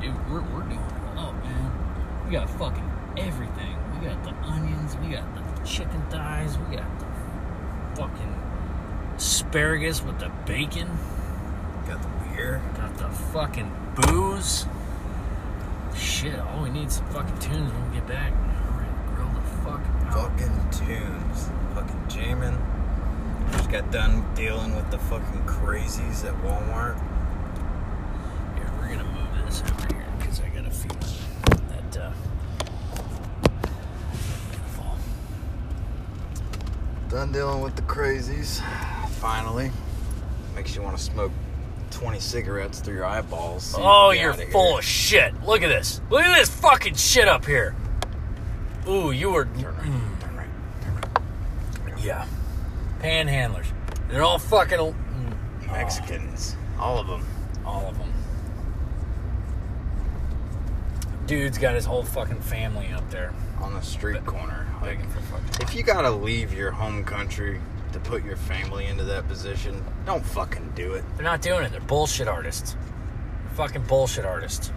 [0.00, 0.78] dude, we're, we're doing
[1.18, 2.24] up, man.
[2.24, 3.76] We got fucking everything.
[3.92, 8.34] We got the onions, we got the chicken thighs, we got the fucking
[9.16, 10.88] asparagus with the bacon,
[11.86, 12.62] Got the beer.
[12.78, 14.64] got the fucking booze.
[15.96, 18.32] Shit, all we need is some fucking tunes when we get back.
[18.32, 20.30] Alright, grill the fuck out.
[20.30, 21.50] Fucking tunes.
[21.74, 22.58] Fucking jamming.
[23.52, 26.96] Just got done dealing with the fucking crazies at Walmart.
[28.56, 30.98] Here, we're gonna move this over here because I got a feeling
[31.68, 32.12] that uh,
[34.68, 34.96] fall.
[37.08, 38.62] Done dealing with the crazies.
[39.20, 39.70] Finally.
[40.54, 41.32] Makes you want to smoke
[41.90, 43.64] 20 cigarettes through your eyeballs.
[43.64, 44.50] so you Oh, you're outta here.
[44.52, 45.32] full of shit.
[45.44, 46.00] Look at this.
[46.10, 47.74] Look at this fucking shit up here.
[48.88, 49.44] Ooh, you were.
[49.44, 50.48] Turn right, Mm, turn right,
[50.82, 52.04] turn right.
[52.04, 52.26] yeah.
[53.00, 53.66] Panhandlers.
[54.08, 54.78] They're all fucking.
[54.78, 56.56] mm, Mexicans.
[56.78, 57.24] All of them.
[57.64, 58.12] All of them.
[61.26, 64.66] Dude's got his whole fucking family up there On the street corner.
[64.80, 65.48] Like, begging for fucking.
[65.66, 67.60] if you gotta leave your home country
[67.92, 71.04] to put your family into that position, don't fucking do it.
[71.16, 71.72] They're not doing it.
[71.72, 72.76] They're bullshit artists.
[73.44, 74.72] They're fucking bullshit artists.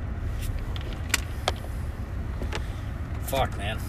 [3.24, 3.80] Fuck, man.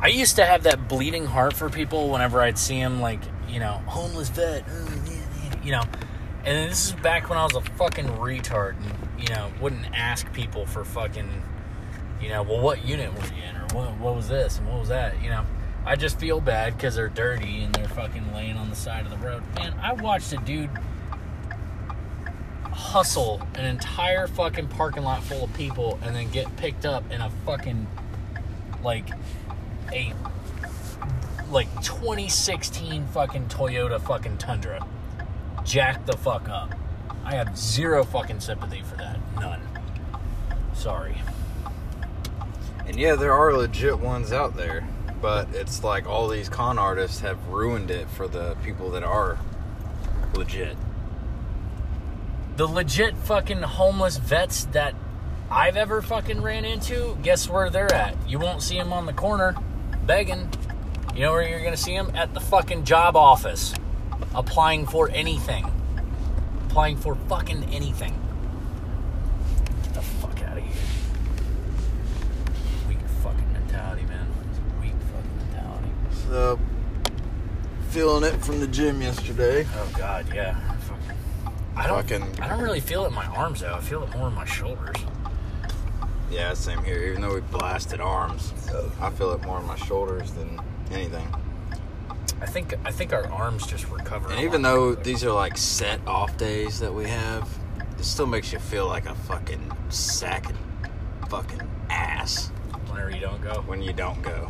[0.00, 3.60] I used to have that bleeding heart for people whenever I'd see them, like, you
[3.60, 4.90] know, homeless vet, uh,
[5.62, 5.82] you know.
[6.44, 10.32] And this is back when I was a fucking retard and, you know, wouldn't ask
[10.32, 11.42] people for fucking,
[12.18, 13.56] you know, well, what unit were you in?
[13.56, 15.22] Or what, what was this and what was that?
[15.22, 15.44] You know,
[15.84, 19.10] I just feel bad because they're dirty and they're fucking laying on the side of
[19.10, 19.42] the road.
[19.54, 20.70] Man, I watched a dude
[22.64, 27.20] hustle an entire fucking parking lot full of people and then get picked up in
[27.20, 27.86] a fucking,
[28.82, 29.08] like,
[29.92, 30.12] a,
[31.50, 34.86] like 2016 fucking Toyota fucking Tundra.
[35.64, 36.74] Jack the fuck up.
[37.24, 39.18] I have zero fucking sympathy for that.
[39.38, 39.60] None.
[40.74, 41.16] Sorry.
[42.86, 44.84] And yeah, there are legit ones out there,
[45.20, 49.38] but it's like all these con artists have ruined it for the people that are
[50.34, 50.76] legit.
[52.56, 54.94] The legit fucking homeless vets that
[55.50, 58.16] I've ever fucking ran into, guess where they're at?
[58.28, 59.56] You won't see them on the corner.
[60.06, 60.48] begging.
[61.14, 62.12] You know where you're gonna see them?
[62.14, 63.74] At the fucking job office.
[64.34, 65.70] Applying for anything.
[66.66, 68.14] Applying for fucking anything.
[69.82, 70.72] Get the fuck out of here.
[76.30, 76.62] Mentality.
[77.90, 79.66] Feeling it from the gym yesterday.
[79.74, 80.56] Oh god, yeah.
[81.76, 82.02] I don't.
[82.08, 83.74] Fucking- I don't really feel it in my arms though.
[83.74, 84.96] I feel it more in my shoulders.
[86.30, 87.02] Yeah, same here.
[87.02, 88.52] Even though we blasted arms,
[89.00, 90.60] I feel it more in my shoulders than
[90.92, 91.26] anything.
[92.40, 92.74] I think.
[92.84, 94.28] I think our arms just recover.
[94.30, 95.02] And a even lot though quicker.
[95.02, 97.48] these are like set off days that we have,
[97.98, 100.56] it still makes you feel like a fucking sack of
[101.28, 102.48] fucking ass
[102.88, 103.62] whenever you don't go.
[103.66, 104.48] when you don't go.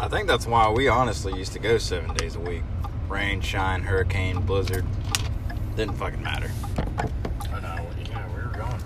[0.00, 2.62] I think that's why we honestly used to go seven days a week.
[3.08, 4.86] Rain, shine, hurricane, blizzard.
[5.76, 6.50] Didn't fucking matter.
[7.52, 8.82] Oh no, yeah, we were going.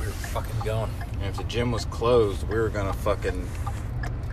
[0.00, 0.90] We were fucking going.
[1.12, 3.48] And if the gym was closed, we were gonna fucking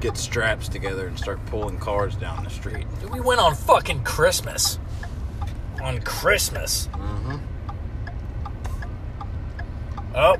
[0.02, 2.88] get straps together and start pulling cars down the street.
[3.00, 4.80] Dude, we went on fucking Christmas.
[5.84, 6.88] On Christmas.
[6.94, 7.38] Mm-hmm.
[10.16, 10.38] Oh.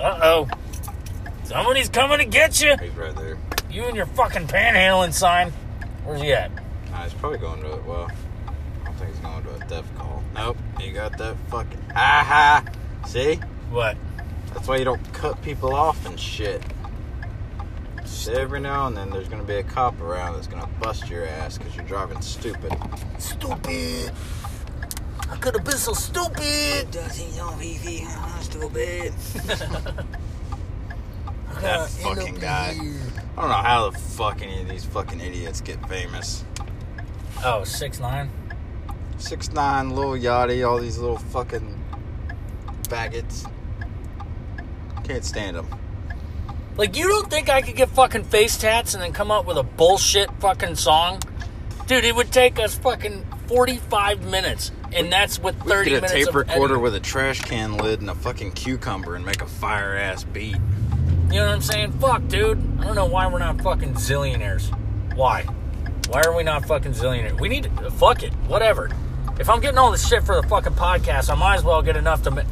[0.00, 0.48] Uh oh.
[1.44, 2.76] Somebody's coming to get you.
[2.80, 3.36] He's right there.
[3.70, 5.52] You and your fucking panhandling sign.
[6.04, 6.50] Where's he at?
[6.90, 7.84] Nah, he's probably going to it.
[7.84, 8.10] Well,
[8.46, 10.22] I don't think he's going to a death call.
[10.34, 11.80] Nope, he got that fucking.
[11.94, 12.64] Ha ha!
[13.06, 13.34] See?
[13.70, 13.96] What?
[14.54, 16.62] That's why you don't cut people off and shit.
[18.30, 21.56] Every now and then there's gonna be a cop around that's gonna bust your ass
[21.56, 22.76] because you're driving stupid.
[23.18, 24.12] Stupid!
[25.30, 26.90] I could have been so stupid.
[26.90, 28.06] Does he know V V
[28.40, 29.12] stupid!
[31.60, 32.78] that fucking guy.
[33.38, 36.44] I don't know how the fuck any of these fucking idiots get famous.
[37.44, 38.30] Oh, six nine.
[39.18, 41.78] Six nine, little Yachty, all these little fucking
[42.88, 43.48] faggots.
[45.04, 45.68] Can't stand them.
[46.76, 49.56] Like, you don't think I could get fucking face tats and then come up with
[49.56, 51.20] a bullshit fucking song?
[51.86, 54.72] Dude, it would take us fucking 45 minutes.
[54.92, 58.00] And that's with 30 We get a minutes tape recorder with a trash can lid
[58.00, 60.56] and a fucking cucumber and make a fire ass beat.
[61.30, 61.92] You know what I'm saying?
[61.92, 62.58] Fuck, dude.
[62.80, 64.74] I don't know why we're not fucking zillionaires.
[65.14, 65.42] Why?
[66.08, 67.38] Why are we not fucking zillionaires?
[67.38, 68.88] We need to, fuck it, whatever.
[69.38, 71.98] If I'm getting all this shit for the fucking podcast, I might as well get
[71.98, 72.46] enough to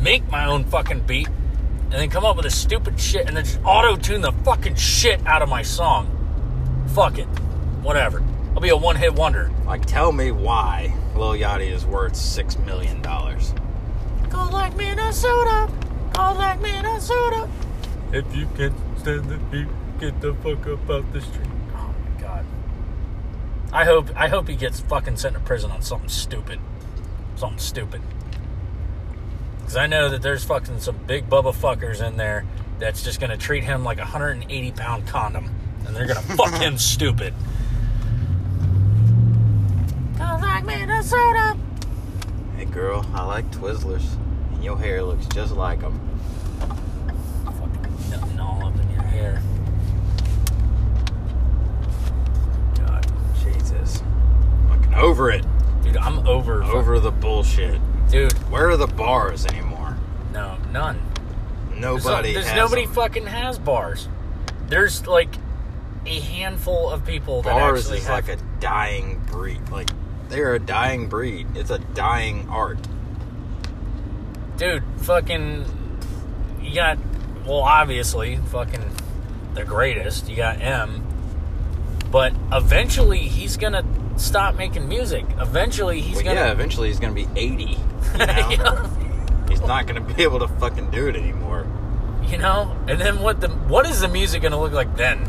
[0.00, 3.44] make my own fucking beat and then come up with a stupid shit and then
[3.44, 6.08] just auto tune the fucking shit out of my song.
[6.94, 7.26] Fuck it.
[7.82, 8.22] Whatever.
[8.54, 9.50] I'll be a one hit wonder.
[9.66, 13.52] Like, tell me why Lil Yachty is worth six million dollars.
[14.30, 15.70] Go like Minnesota.
[16.14, 17.46] Go like Minnesota.
[18.12, 21.46] If you can't stand the heat, get the fuck up out the street.
[21.74, 22.44] Oh my god.
[23.72, 26.60] I hope I hope he gets fucking sent to prison on something stupid.
[27.36, 28.02] Something stupid.
[29.62, 32.44] Cause I know that there's fucking some big bubba fuckers in there
[32.78, 35.48] that's just gonna treat him like a 180 pound condom.
[35.86, 37.32] And they're gonna fuck him stupid.
[40.18, 41.56] Go like Minnesota.
[42.58, 44.04] Hey girl, I like Twizzlers,
[44.52, 45.98] and your hair looks just like them.
[48.12, 49.42] Nothing all up in your hair.
[52.76, 53.06] God,
[53.42, 54.02] Jesus,
[54.68, 55.44] fucking over it.
[55.82, 56.62] dude, I'm over.
[56.64, 57.80] Over the bullshit.
[58.10, 58.32] dude.
[58.50, 59.96] Where are the bars anymore?
[60.32, 61.00] No, none.
[61.70, 62.32] There's, Nobody.
[62.34, 62.94] there's has nobody them.
[62.94, 64.08] fucking has bars.
[64.68, 65.34] There's like
[66.06, 68.28] a handful of people that Bars actually is have.
[68.28, 69.68] like a dying breed.
[69.70, 69.90] Like
[70.28, 71.46] they're a dying breed.
[71.56, 72.78] It's a dying art.
[74.56, 75.64] dude, fucking.
[76.60, 76.98] You got,
[77.46, 78.84] well, obviously, fucking
[79.54, 80.28] the greatest.
[80.28, 81.06] You got M.
[82.10, 83.84] But eventually, he's gonna
[84.16, 85.24] stop making music.
[85.38, 86.40] Eventually, he's Well, gonna.
[86.40, 87.78] yeah, eventually he's gonna be eighty.
[88.12, 88.46] You know?
[88.50, 89.48] Yeah.
[89.48, 91.66] He's not gonna be able to fucking do it anymore.
[92.28, 95.20] You know, and then what the what is the music gonna look like then?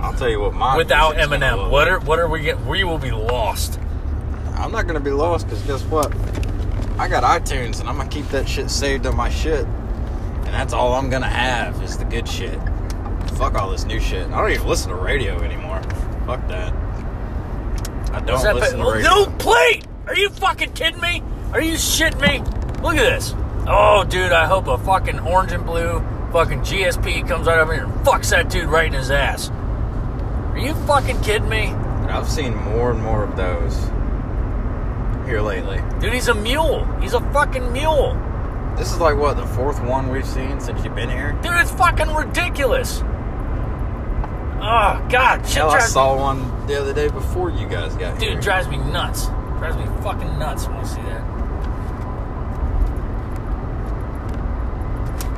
[0.00, 2.60] I'll tell you what, my Without Eminem, what are what are we get?
[2.64, 3.80] We will be lost.
[4.54, 6.12] I'm not gonna be lost because guess what?
[6.98, 9.66] I got iTunes and I'm gonna keep that shit saved on my shit,
[10.58, 12.58] that's all I'm gonna have is the good shit.
[13.36, 14.26] Fuck all this new shit.
[14.26, 15.80] I don't even listen to radio anymore.
[16.26, 16.72] Fuck that.
[18.12, 19.08] I don't that listen pa- to oh, radio.
[19.08, 19.86] No plate!
[20.08, 21.22] Are you fucking kidding me?
[21.52, 22.40] Are you shitting me?
[22.82, 23.34] Look at this.
[23.68, 26.00] Oh, dude, I hope a fucking orange and blue
[26.32, 29.50] fucking GSP comes right over here and fucks that dude right in his ass.
[29.50, 31.68] Are you fucking kidding me?
[32.08, 33.76] I've seen more and more of those
[35.24, 35.80] here lately.
[36.00, 36.84] Dude, he's a mule.
[37.00, 38.20] He's a fucking mule.
[38.78, 41.52] This is like what the fourth one we've seen since you've been here, dude.
[41.54, 43.02] It's fucking ridiculous.
[44.60, 45.68] Oh God, chill.
[45.68, 48.34] I saw one the other day before you guys got dude, here.
[48.34, 49.26] Dude, drives me nuts.
[49.58, 51.24] Drives me fucking nuts when I see that.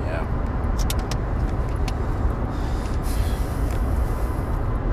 [0.07, 0.26] Yeah.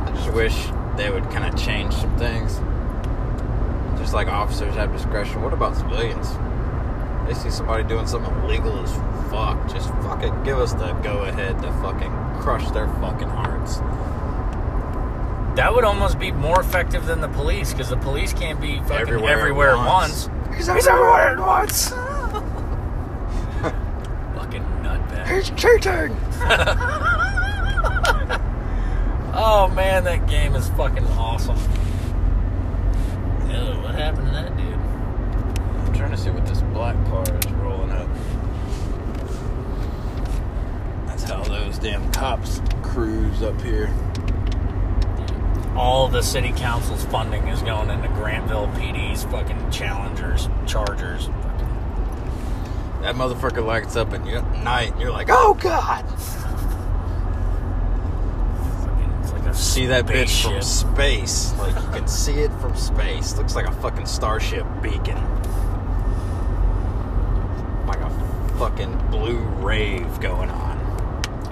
[0.07, 2.61] I just wish they would kind of change some things.
[3.99, 5.41] Just like officers have discretion.
[5.41, 6.29] What about civilians?
[7.27, 8.91] They see somebody doing something illegal as
[9.29, 9.69] fuck.
[9.69, 12.11] Just fucking give us the go ahead to fucking
[12.41, 13.77] crush their fucking hearts.
[15.57, 18.95] That would almost be more effective than the police because the police can't be fucking
[18.95, 20.29] Everywhere everywhere, at once.
[20.55, 21.89] He's everywhere at once.
[24.37, 25.27] Fucking nutbag.
[25.35, 26.15] He's cheating.
[29.39, 31.57] Oh man, that game is fucking awesome.
[33.47, 34.73] Ew, what happened to that dude?
[34.73, 36.63] I'm trying to see what this
[36.93, 38.07] black car is rolling up.
[41.07, 43.93] That's how those damn cops cruise up here.
[45.75, 51.27] All the city council's funding is going into Grantville PD's fucking Challengers, Chargers.
[53.01, 54.23] That motherfucker lights up at
[54.63, 56.03] night, and you're like, oh god!
[58.81, 61.53] fucking, it's like a See that bitch from space.
[61.59, 63.37] Like, you can see it from space.
[63.37, 65.17] Looks like a fucking starship beacon.
[67.85, 68.09] Like a
[68.57, 68.91] fucking
[69.27, 70.77] blue rave going on.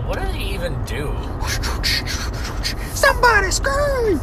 [0.08, 1.08] What do they even do?
[2.94, 4.18] Somebody scream!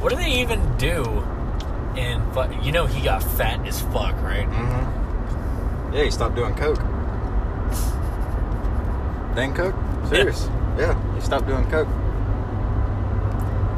[0.00, 1.02] What do they even do?
[1.96, 4.48] And you know he got fat as fuck, right?
[4.48, 5.94] Mm-hmm.
[5.94, 6.78] Yeah, he stopped doing coke.
[9.34, 9.74] Then coke?
[10.08, 10.48] Serious?
[10.78, 11.88] Yeah, he stopped doing coke.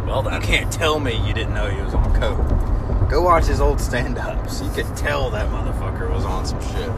[0.06, 3.08] Well, You can't tell me you didn't know he was on coke.
[3.08, 4.60] Go watch his old stand-ups.
[4.60, 6.90] You could tell that motherfucker was on some shit.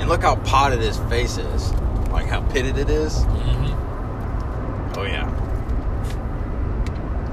[0.00, 1.72] And look how potted his face is.
[2.10, 3.18] Like how pitted it is.
[3.24, 4.96] Mhm.
[4.96, 5.28] Oh yeah.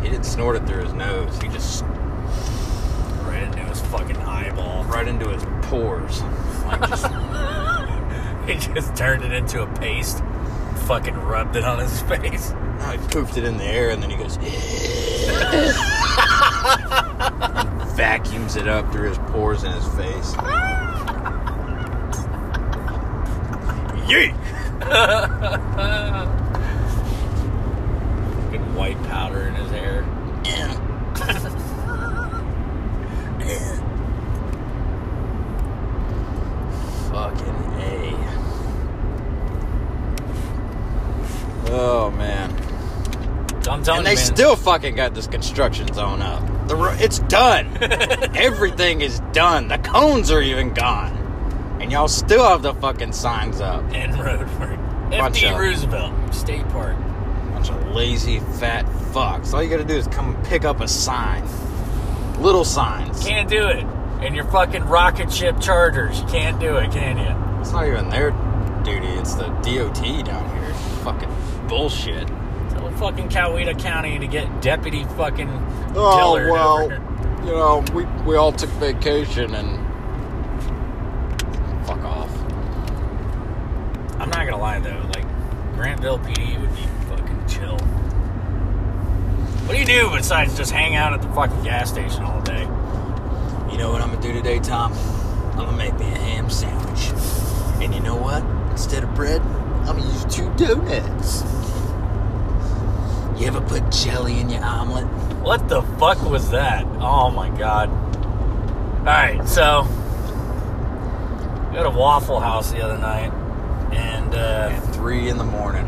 [0.02, 1.36] He didn't snort it through his nose.
[1.42, 1.84] He just
[3.26, 4.84] right into his fucking eyeball.
[4.86, 6.22] right into his pores.
[6.66, 7.08] Like just
[8.48, 10.22] He just turned it into a paste.
[10.86, 12.52] Fucking rubbed it on his face.
[12.80, 14.38] No, he poofed it in the air and then he goes
[17.98, 20.36] vacuums it up through his pores in his face.
[24.08, 24.34] Yeet!
[28.44, 30.04] Fucking white powder in his hair.
[37.12, 38.14] Fucking A.
[41.70, 42.52] Oh man.
[43.70, 46.42] I'm telling And they man, still fucking got this construction zone up.
[46.68, 47.78] The ro- it's done.
[48.36, 49.68] Everything is done.
[49.68, 51.17] The cones are even gone.
[51.88, 53.82] And y'all still have the fucking signs up.
[53.94, 54.76] End road for
[55.10, 56.98] Bunch FD of- Roosevelt State Park.
[57.54, 59.54] Bunch of lazy fat fucks.
[59.54, 61.46] All you gotta do is come pick up a sign.
[62.42, 63.24] Little signs.
[63.26, 63.86] Can't do it.
[64.20, 66.20] And your fucking rocket ship chargers.
[66.20, 67.62] You can't do it, can you?
[67.62, 68.32] It's not even their
[68.84, 69.08] duty.
[69.08, 70.74] It's the DOT down here.
[71.06, 71.30] Fucking
[71.70, 72.28] bullshit.
[72.70, 75.50] Tell fucking Coweta County to get deputy fucking
[75.96, 77.02] Oh Dillard well, over here.
[77.46, 79.88] you know, we we all took vacation and
[81.88, 82.30] fuck off.
[84.20, 85.26] I'm not gonna lie though, like
[85.76, 87.78] Grantville PD would be fucking chill.
[89.66, 92.62] What do you do besides just hang out at the fucking gas station all day?
[93.72, 94.94] You know what I'm gonna do today, Tom?
[95.52, 97.12] I'm gonna make me a ham sandwich.
[97.84, 98.44] And you know what?
[98.72, 101.44] Instead of bread, I'm gonna use two donuts.
[103.40, 105.06] You ever put jelly in your omelet?
[105.44, 106.86] What the fuck was that?
[107.00, 107.90] Oh my god.
[109.00, 109.84] Alright, so
[111.70, 113.32] we had a Waffle House the other night
[114.28, 115.86] and uh At three in the morning.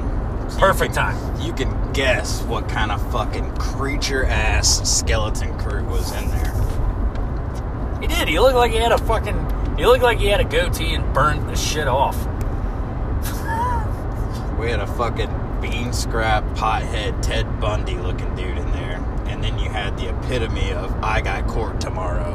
[0.50, 1.42] So you Perfect can- time.
[1.42, 7.98] You can guess what kind of fucking creature ass skeleton crew was in there.
[8.02, 10.46] he did, he looked like he had a fucking he looked like he had a
[10.46, 12.18] goatee and burned the shit off.
[14.60, 15.30] We had a fucking
[15.62, 18.98] bean scrap pothead Ted Bundy looking dude in there.
[19.28, 22.34] And then you had the epitome of I got court tomorrow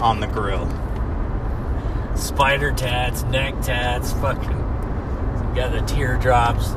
[0.00, 0.68] on the grill.
[2.16, 4.61] Spider tats, neck tats, fucking
[5.54, 6.72] got the teardrops.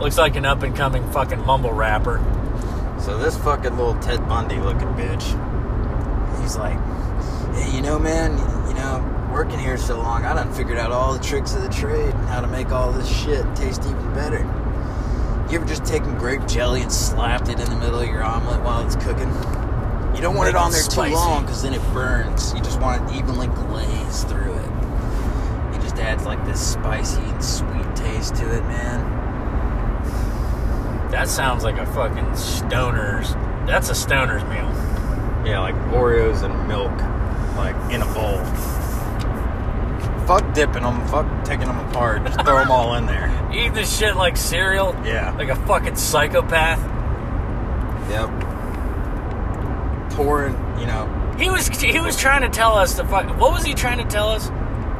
[0.00, 2.18] Looks like an up and coming fucking mumble rapper.
[3.00, 5.22] So this fucking little Ted Bundy looking bitch,
[6.40, 6.78] he's like,
[7.54, 11.12] hey, you know, man, you know, working here so long, I done figured out all
[11.12, 14.40] the tricks of the trade and how to make all this shit taste even better.
[15.50, 18.62] You ever just taken grape jelly and slapped it in the middle of your omelet
[18.62, 19.28] while it's cooking?
[20.14, 21.10] You don't want it on there spicy.
[21.10, 22.54] too long because then it burns.
[22.54, 24.71] You just want it evenly glazed through it.
[26.02, 29.00] It adds like this spicy and sweet taste to it, man.
[31.12, 33.34] That sounds like a fucking stoner's.
[33.66, 34.68] That's a stoner's meal.
[35.46, 36.90] Yeah, like Oreos and milk,
[37.56, 38.38] like in a bowl.
[40.26, 42.24] Fuck dipping them, fuck taking them apart.
[42.24, 43.30] Just throw them all in there.
[43.54, 45.32] Eat this shit like cereal, Yeah.
[45.38, 46.80] like a fucking psychopath.
[48.10, 48.28] Yep.
[50.16, 51.06] Pouring, you know,
[51.38, 53.28] He was he was trying to tell us to fuck.
[53.38, 54.50] What was he trying to tell us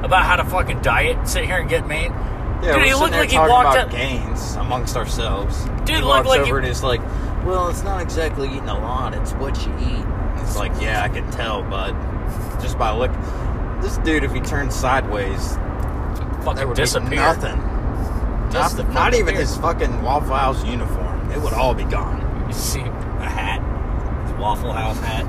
[0.03, 2.11] about how to fucking diet, sit here and get made?
[2.11, 5.65] Yeah, Dude, we're he looked there like he walked about up- gains amongst ourselves.
[5.85, 7.01] Dude, he walks like over he- and he's like,
[7.45, 10.05] "Well, it's not exactly eating a lot; it's what you eat."
[10.43, 11.95] It's like, yeah, I can tell, bud,
[12.61, 13.11] just by look.
[13.81, 17.11] This dude, if he turned sideways, there Fucking would disappear.
[17.11, 17.61] be nothing.
[18.53, 21.31] Just Not, not even his fucking Waffle House uniform.
[21.33, 22.45] It would all be gone.
[22.47, 22.85] You see a
[23.29, 23.61] hat,
[24.29, 25.25] his Waffle House hat.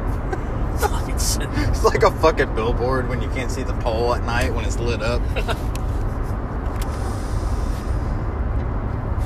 [1.23, 4.65] Sit- It's like a fucking billboard when you can't see the pole at night when
[4.65, 5.21] it's lit up.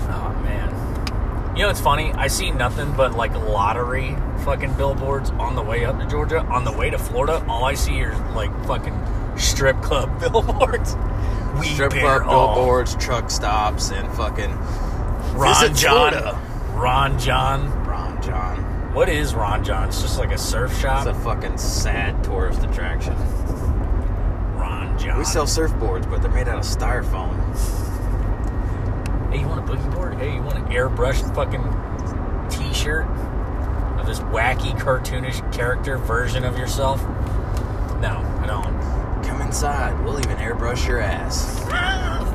[0.10, 1.56] Oh man.
[1.56, 2.12] You know what's funny?
[2.14, 6.40] I see nothing but like lottery fucking billboards on the way up to Georgia.
[6.40, 8.98] On the way to Florida, all I see are like fucking
[9.38, 10.96] strip club billboards.
[11.60, 12.56] We Strip club all.
[12.56, 14.52] billboards, truck stops, and fucking
[15.36, 16.12] Ron Jon.
[16.12, 16.42] Florida.
[16.76, 17.77] Ron Jon.
[18.98, 19.90] What is Ron Jon?
[19.90, 21.06] It's just like a surf shop.
[21.06, 23.14] It's a fucking sad tourist attraction.
[24.56, 25.20] Ron Jon.
[25.20, 27.38] We sell surfboards, but they're made out of styrofoam.
[29.32, 30.16] Hey, you want a boogie board?
[30.16, 31.62] Hey, you want an airbrushed fucking
[32.50, 33.06] T-shirt
[34.00, 37.00] of this wacky cartoonish character version of yourself?
[38.02, 39.24] No, I don't.
[39.24, 40.04] Come inside.
[40.04, 41.64] We'll even airbrush your ass.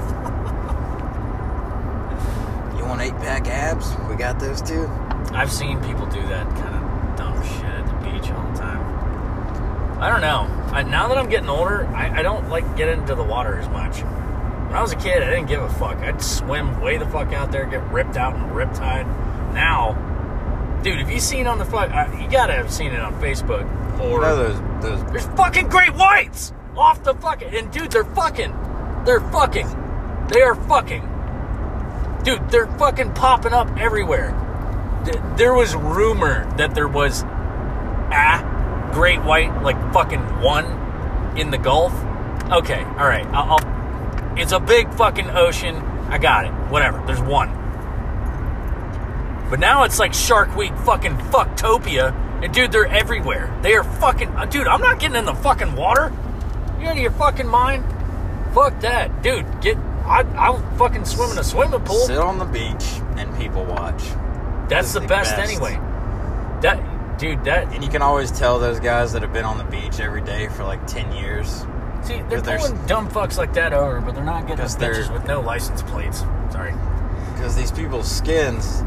[2.79, 3.95] You want eight pack abs?
[4.09, 4.91] We got those too.
[5.35, 10.01] I've seen people do that kind of dumb shit at the beach all the time.
[10.01, 10.49] I don't know.
[10.72, 13.68] I, now that I'm getting older, I, I don't like get into the water as
[13.68, 14.03] much.
[14.03, 15.99] When I was a kid, I didn't give a fuck.
[15.99, 19.07] I'd swim way the fuck out there, get ripped out and riptide.
[19.55, 19.93] Now,
[20.83, 21.91] dude, have you seen on the fuck?
[21.91, 23.64] Uh, you gotta have seen it on Facebook
[24.01, 28.53] or know those those there's fucking great whites off the fucking and dude, they're fucking,
[29.05, 29.68] they're fucking,
[30.28, 31.03] they are fucking,
[32.24, 34.39] dude, they're fucking popping up everywhere.
[35.05, 40.66] Th- There was rumor that there was a great white, like fucking one
[41.38, 41.92] in the Gulf.
[42.50, 45.76] Okay, all right, I'll, I'll, it's a big fucking ocean.
[45.76, 46.50] I got it.
[46.70, 47.03] Whatever.
[47.07, 47.48] There's one.
[49.50, 52.14] But now it's like Shark Week fucking fucktopia.
[52.42, 53.57] And dude, they're everywhere.
[53.62, 54.28] They are fucking.
[54.30, 56.12] uh, dude, I'm not getting in the fucking water.
[56.80, 57.84] You out of your fucking mind?
[58.55, 59.22] Fuck that.
[59.22, 59.76] Dude, get.
[60.05, 62.00] I, I'll fucking swim in a swimming pool.
[62.07, 64.03] sit on the beach and people watch.
[64.69, 65.51] That's the the best, best.
[65.51, 65.75] anyway.
[66.63, 67.19] That.
[67.19, 67.73] Dude, that.
[67.73, 70.49] And you can always tell those guys that have been on the beach every day
[70.49, 71.65] for like ten years.
[72.03, 75.25] See, they're pulling dumb fucks like that over, but they're not getting bitches they're- with
[75.27, 76.21] no license plates.
[76.51, 76.73] Sorry.
[77.35, 78.83] Because these people's skins,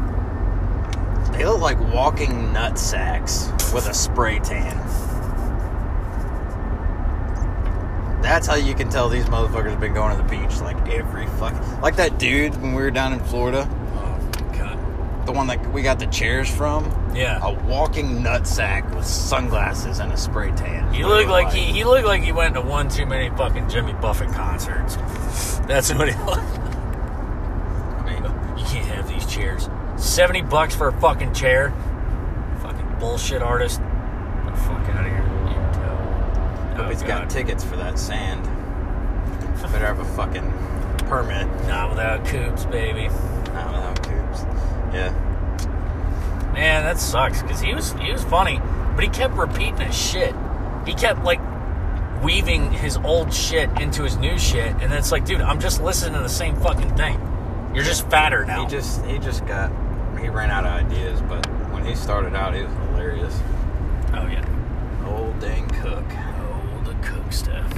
[1.32, 4.76] they look like walking nut sacks with a spray tan.
[8.22, 11.26] That's how you can tell these motherfuckers have been going to the beach like every
[11.38, 11.54] fuck.
[11.80, 13.68] Like that dude when we were down in Florida.
[15.26, 16.84] The one that we got the chairs from.
[17.14, 17.40] Yeah.
[17.42, 20.92] A walking nut sack with sunglasses and a spray tan.
[20.94, 23.92] He looked like he, he looked like he went to one too many fucking Jimmy
[23.94, 24.96] Buffett concerts.
[25.66, 26.38] That's what he looked.
[26.38, 28.22] I mean,
[28.58, 29.68] You can't have these chairs.
[29.96, 31.72] Seventy bucks for a fucking chair.
[32.62, 33.80] Fucking bullshit artist.
[33.80, 35.22] Get the fuck out of here.
[35.22, 38.44] You hope Oh, he's got tickets for that sand.
[39.72, 40.48] Better have a fucking
[41.08, 41.46] permit.
[41.66, 43.08] Not without coops, baby.
[43.52, 44.44] Not without coops.
[44.96, 46.52] Yeah.
[46.54, 48.60] Man, that sucks because he was he was funny,
[48.94, 50.34] but he kept repeating his shit.
[50.86, 51.40] He kept like
[52.22, 56.14] weaving his old shit into his new shit, and it's like, dude, I'm just listening
[56.14, 57.20] to the same fucking thing.
[57.74, 58.64] You're just fatter now.
[58.64, 59.70] He just he just got
[60.18, 63.38] he ran out of ideas, but when he started out, he was hilarious.
[64.14, 64.44] oh yeah.
[65.06, 66.04] Old Dane Cook.
[66.08, 67.70] Oh, the cook stuff.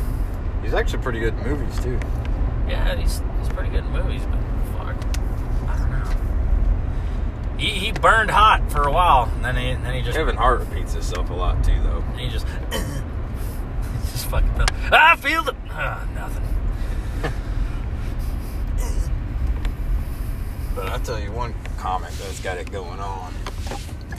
[0.62, 1.99] He's actually pretty good in movies too.
[2.69, 4.39] Yeah, he's he's pretty good in movies, but
[4.77, 4.97] fuck,
[5.69, 6.11] I don't know.
[7.59, 10.61] He, he burned hot for a while, and then he then he just Kevin Hart
[10.61, 12.03] repeats himself a lot too, though.
[12.17, 12.47] he just
[14.13, 16.45] just fucking felt, I feel the ah, nothing.
[20.75, 23.35] But I tell you one comic that's got it going on.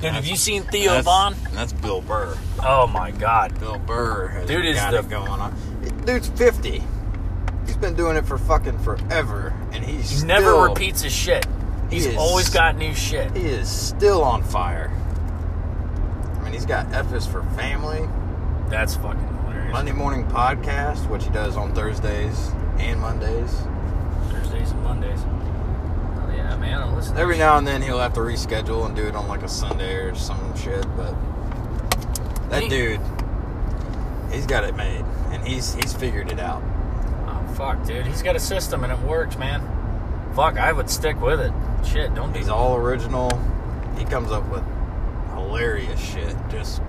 [0.01, 1.33] Dude, have you seen Theo Von?
[1.53, 2.37] That's Bill Burr.
[2.61, 3.57] Oh my god.
[3.59, 5.55] Bill Burr has Dude is got the- going on.
[6.05, 6.83] Dude's fifty.
[7.65, 11.45] He's been doing it for fucking forever, and he's He still, never repeats his shit.
[11.89, 13.35] He's is- always got new shit.
[13.35, 14.91] He is still on fire.
[16.35, 18.07] I mean, he's got F is for Family,
[18.69, 19.71] That's fucking hilarious.
[19.73, 23.51] Monday Morning Podcast, which he does on Thursdays and Mondays.
[24.31, 25.19] Thursdays and Mondays.
[25.25, 27.15] Oh yeah, man, I listen.
[27.15, 29.41] to Every this now and then he'll have to reschedule and do it on like
[29.43, 31.15] a Sunday or some shit, but
[32.49, 33.01] that He- dude,
[34.31, 36.61] he's got it made, and he's he's figured it out.
[37.27, 39.61] Oh fuck, dude, he's got a system and it works, man.
[40.35, 41.51] Fuck, I would stick with it.
[41.85, 42.35] Shit, don't.
[42.35, 43.29] He's all original.
[43.97, 44.63] He comes up with
[45.33, 46.35] hilarious shit.
[46.49, 46.81] Just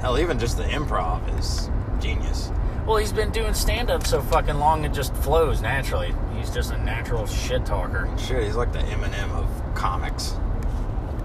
[0.00, 1.70] hell, even just the improv is
[2.00, 2.50] genius.
[2.86, 6.14] Well, he's been doing stand up so fucking long it just flows naturally.
[6.36, 8.08] He's just a natural shit talker.
[8.16, 10.34] Shit, he's like the Eminem of comics.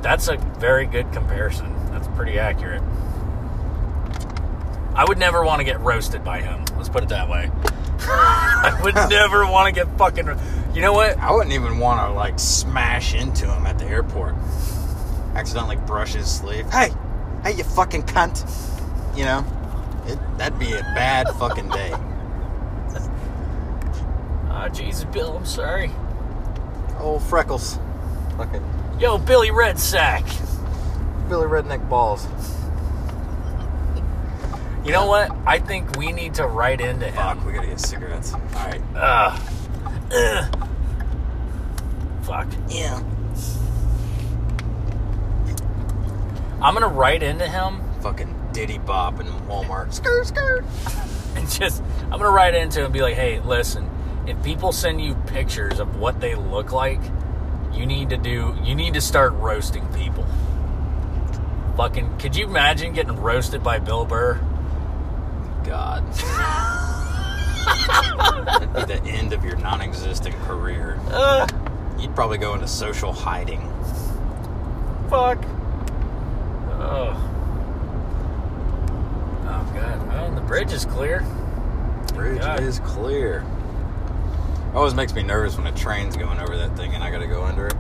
[0.02, 1.74] That's a very good comparison.
[1.92, 2.82] That's pretty accurate.
[4.96, 6.66] I would never want to get roasted by him.
[6.76, 7.52] Let's put it that way.
[8.02, 10.28] I would never want to get fucking.
[10.74, 11.18] You know what?
[11.18, 14.36] I wouldn't even want to like smash into him at the airport.
[15.36, 16.70] Accidentally brush his sleeve.
[16.70, 16.92] Hey,
[17.44, 18.46] hey, you fucking cunt.
[19.18, 19.46] You know,
[20.08, 21.92] it, that'd be a bad fucking day.
[24.50, 25.92] Oh, Jesus, Bill, I'm sorry.
[27.00, 27.78] Old freckles,
[28.38, 28.64] fucking
[29.02, 30.24] Yo, Billy Red Sack.
[31.28, 32.28] Billy Redneck balls.
[34.86, 35.32] You know what?
[35.46, 37.16] I think we need to write into him.
[37.16, 38.34] Fuck, we gotta get cigarettes.
[38.34, 38.82] All right.
[38.96, 39.51] Ugh.
[40.14, 40.70] Ugh.
[42.24, 42.48] Fuck.
[42.70, 43.02] Yeah.
[46.62, 49.94] I'm gonna write into him Fucking Diddy Bop in Walmart.
[49.94, 50.66] Skirt, skirt.
[51.36, 53.90] and just I'm gonna write into him and be like, hey, listen,
[54.28, 57.00] if people send you pictures of what they look like,
[57.74, 60.26] you need to do you need to start roasting people.
[61.78, 64.40] Fucking could you imagine getting roasted by Bill Burr?
[65.64, 66.04] God.
[68.74, 71.00] That'd be the end of your non-existent career.
[71.12, 71.52] Ugh.
[72.00, 73.62] You'd probably go into social hiding.
[75.10, 75.44] Fuck.
[76.80, 77.28] Oh.
[79.44, 80.08] Oh god.
[80.08, 81.26] Well, the bridge is clear.
[82.14, 82.62] Bridge God.
[82.62, 83.46] is clear.
[84.74, 87.44] Always makes me nervous when a train's going over that thing and I gotta go
[87.44, 87.76] under it.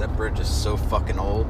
[0.00, 1.46] That bridge is so fucking old.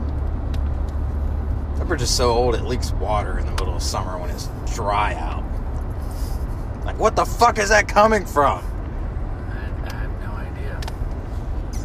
[1.77, 4.49] That bridge is so old it leaks water in the middle of summer when it's
[4.75, 5.45] dry out.
[6.87, 8.65] Like, what the fuck is that coming from?
[9.51, 10.81] I, I have no idea.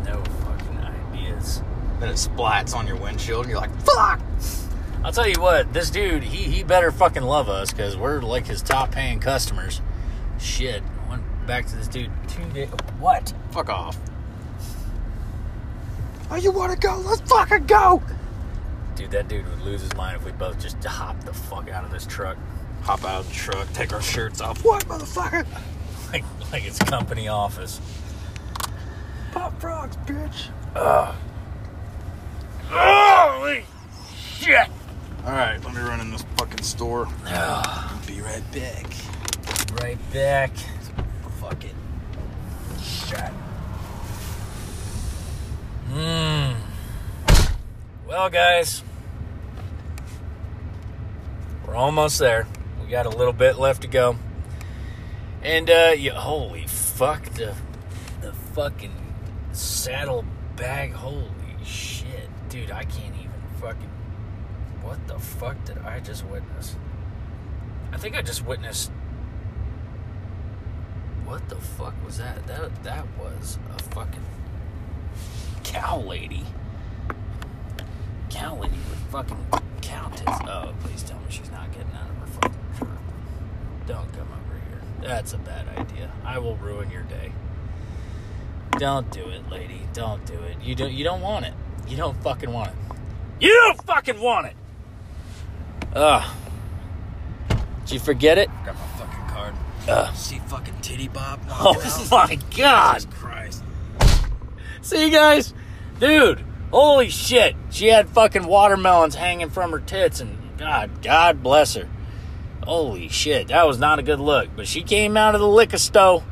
[0.06, 1.64] No fucking ideas.
[2.00, 4.22] Then it splats on your windshield and you're like, fuck!
[5.04, 8.46] I'll tell you what, this dude, he he better fucking love us because we're like
[8.46, 9.82] his top paying customers.
[10.40, 10.84] Shit.
[11.06, 12.70] I went back to this dude two days.
[13.00, 13.34] What?
[13.50, 13.98] Fuck off.
[16.30, 16.96] Oh, you wanna go?
[16.98, 18.04] Let's fucking go!
[18.96, 21.84] Dude, that dude would lose his mind if we both just hopped the fuck out
[21.84, 22.38] of this truck.
[22.84, 24.64] Hop out of the truck, take our shirts off.
[24.66, 25.46] What, motherfucker?
[26.12, 27.80] Like, like it's company office.
[29.32, 30.50] Pop frogs, bitch.
[32.70, 33.64] Holy
[34.16, 34.68] shit!
[35.26, 37.06] Alright, let me run in this fucking store.
[38.08, 38.86] Be right back.
[39.82, 40.52] Right back.
[41.40, 41.76] Fuck it.
[42.82, 43.32] Shit.
[45.92, 46.56] Mmm.
[48.08, 48.84] Well, guys,
[51.66, 52.48] we're almost there.
[52.92, 54.18] Got a little bit left to go.
[55.42, 57.56] And, uh, holy fuck, the,
[58.22, 58.94] the fucking
[59.54, 60.24] saddle
[60.56, 60.92] bag.
[60.92, 61.26] Holy
[61.66, 62.30] shit.
[62.50, 63.90] Dude, I can't even fucking.
[64.84, 66.76] What the fuck did I just witness?
[67.92, 68.92] I think I just witnessed
[71.32, 72.46] what the fuck was that?
[72.46, 74.26] That that was a fucking
[75.64, 76.44] cow lady.
[78.30, 79.38] Cow lady with fucking
[79.82, 80.24] cow tits.
[80.28, 82.90] Oh, please tell me she's not getting out of her fucking truck.
[83.92, 84.82] Don't come over here.
[85.02, 86.10] That's a bad idea.
[86.24, 87.34] I will ruin your day.
[88.80, 89.82] Don't do it, lady.
[89.92, 90.56] Don't do it.
[90.64, 90.94] You don't.
[90.94, 91.54] You don't want it.
[91.90, 92.76] You don't fucking want it.
[93.42, 94.54] You don't fucking want it.
[95.94, 96.24] Ugh.
[97.82, 98.48] Did you forget it?
[98.66, 99.56] Got my fucking card.
[99.90, 100.16] Ugh.
[100.16, 101.42] See fucking titty bob?
[101.50, 101.74] Oh
[102.10, 102.94] my god.
[102.94, 103.64] Jesus Christ.
[104.82, 105.54] See, you guys,
[106.00, 111.76] dude, holy shit, she had fucking watermelons hanging from her tits, and God, God bless
[111.76, 111.90] her.
[112.72, 114.48] Holy shit, that was not a good look.
[114.56, 116.24] But she came out of the liquor store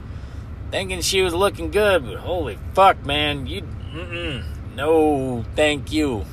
[0.72, 3.68] thinking she was looking good, but holy fuck, man, you,
[4.74, 6.24] no, thank you.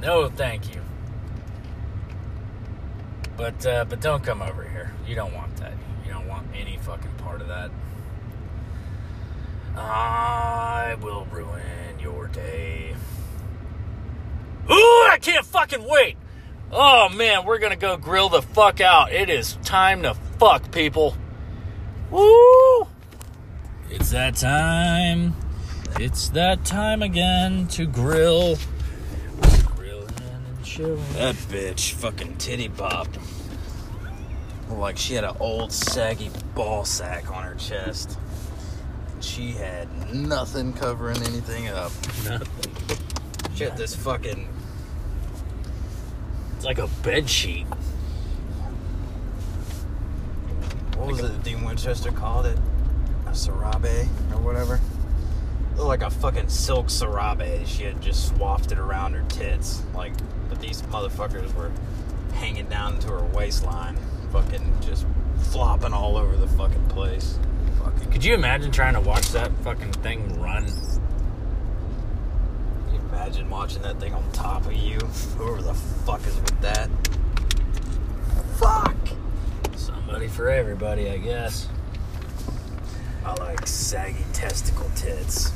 [0.00, 0.80] No, thank you.
[3.36, 4.92] But, uh, but don't come over here.
[5.04, 5.72] You don't want that.
[6.06, 7.72] You don't want any fucking part of that.
[9.76, 12.94] I will ruin your day.
[14.70, 16.18] Ooh, I can't fucking wait.
[16.74, 19.12] Oh man, we're gonna go grill the fuck out.
[19.12, 21.14] It is time to fuck, people.
[22.10, 22.86] Woo!
[23.90, 25.34] It's that time.
[26.00, 28.56] It's that time again to grill.
[29.76, 31.12] Grilling and chilling.
[31.12, 33.18] That bitch fucking titty bopped.
[34.70, 38.18] Like she had an old saggy ball sack on her chest.
[39.12, 41.92] And She had nothing covering anything up.
[42.24, 42.96] Nothing.
[43.54, 44.48] She had this fucking
[46.62, 47.66] It's like a bed sheet.
[50.96, 52.56] what was it Dean Winchester called it?
[53.26, 54.78] A serape or whatever.
[55.74, 57.66] looked like a fucking silk serape.
[57.66, 59.82] She had just wafted around her tits.
[59.92, 60.12] Like,
[60.48, 61.72] but these motherfuckers were
[62.34, 63.96] hanging down to her waistline,
[64.30, 65.04] fucking just
[65.50, 67.40] flopping all over the fucking place.
[67.80, 68.12] Fucking.
[68.12, 70.70] Could you imagine trying to watch that fucking thing run?
[73.32, 74.98] Imagine watching that thing on top of you?
[75.38, 76.90] Whoever the fuck is with that?
[78.58, 78.94] Fuck!
[79.74, 81.66] Somebody for everybody, I guess.
[83.24, 85.50] I like saggy testicle tits.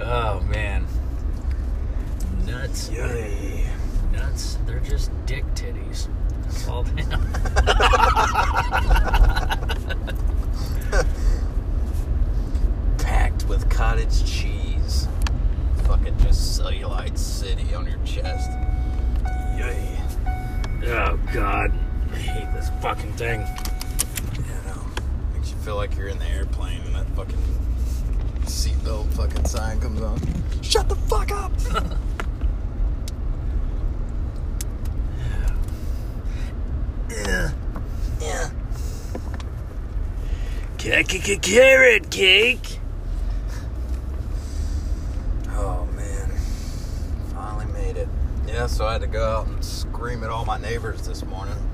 [0.00, 0.88] Oh man.
[2.44, 2.90] Nuts.
[2.90, 3.70] Yay.
[4.10, 4.58] Nuts.
[4.66, 6.08] They're just dick titties.
[6.42, 9.04] That's all they are.
[23.18, 23.40] thing.
[24.36, 24.80] You know,
[25.34, 27.42] makes you feel like you're in the airplane and that fucking
[28.42, 30.20] seatbelt fucking sign comes on.
[30.62, 31.50] Shut the fuck up!
[37.10, 37.50] yeah.
[38.20, 38.50] Yeah.
[40.78, 42.78] Carrot cake.
[45.48, 46.30] Oh man.
[47.34, 48.08] Finally made it.
[48.46, 51.67] Yeah, so I had to go out and scream at all my neighbors this morning.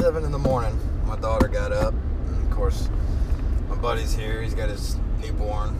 [0.00, 1.92] Seven in the morning, my daughter got up.
[1.92, 2.88] And of course,
[3.68, 4.40] my buddy's here.
[4.40, 5.76] He's got his newborn.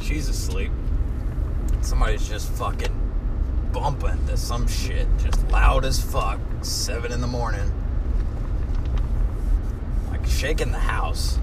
[0.00, 0.72] She's asleep.
[1.82, 5.06] Somebody's just fucking bumping to some shit.
[5.18, 6.40] Just loud as fuck.
[6.62, 7.70] Seven in the morning.
[10.10, 11.38] Like shaking the house.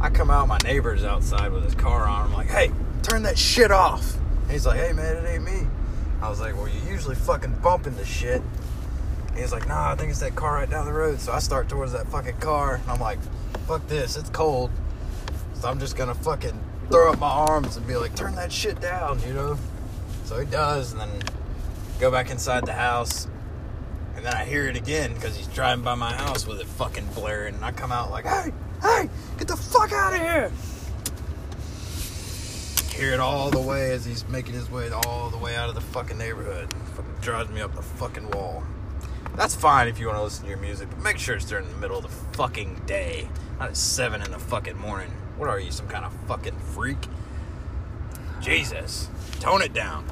[0.00, 2.26] I come out, my neighbor's outside with his car on.
[2.26, 2.70] I'm like, hey,
[3.02, 4.16] turn that shit off.
[4.42, 5.66] And he's like, hey, man, it ain't me.
[6.22, 8.40] I was like, well, you're usually fucking bumping the shit.
[9.36, 11.20] He's like, nah, I think it's that car right down the road.
[11.20, 12.76] So I start towards that fucking car.
[12.76, 13.18] And I'm like,
[13.66, 14.70] fuck this, it's cold.
[15.54, 16.58] So I'm just gonna fucking
[16.90, 19.58] throw up my arms and be like, turn that shit down, you know?
[20.24, 21.10] So he does, and then
[22.00, 23.28] go back inside the house.
[24.16, 27.06] And then I hear it again because he's driving by my house with it fucking
[27.14, 27.54] blaring.
[27.54, 29.08] And I come out like, hey, hey,
[29.38, 30.50] get the fuck out of here.
[32.94, 35.74] Hear it all the way as he's making his way all the way out of
[35.74, 36.72] the fucking neighborhood.
[36.94, 38.64] Fucking drives me up the fucking wall.
[39.36, 41.68] That's fine if you want to listen to your music, but make sure it's during
[41.68, 43.28] the middle of the fucking day.
[43.58, 45.10] Not at 7 in the fucking morning.
[45.36, 46.96] What are you, some kind of fucking freak?
[48.40, 49.08] Jesus.
[49.40, 50.06] Tone it down.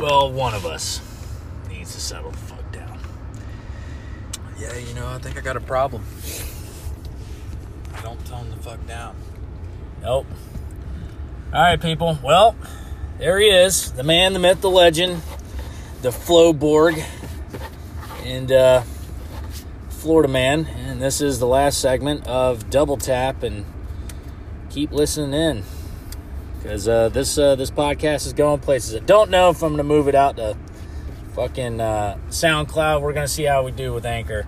[0.00, 1.00] Well, one of us
[1.68, 2.98] needs to settle the fuck down.
[4.58, 6.04] Yeah, you know, I think I got a problem.
[7.96, 9.14] I Don't tone the fuck down.
[10.02, 10.26] Nope.
[11.52, 12.18] All right, people.
[12.22, 12.56] Well,
[13.18, 15.22] there he is, the man, the myth, the legend,
[16.02, 17.00] the Flowborg,
[18.24, 18.82] and uh,
[19.90, 20.66] Florida man.
[20.66, 23.64] And this is the last segment of Double Tap, and
[24.70, 25.64] keep listening in
[26.62, 28.94] because uh, this uh, this podcast is going places.
[28.94, 30.56] I don't know if I'm gonna move it out to
[31.34, 33.02] fucking uh, SoundCloud.
[33.02, 34.46] We're gonna see how we do with Anchor.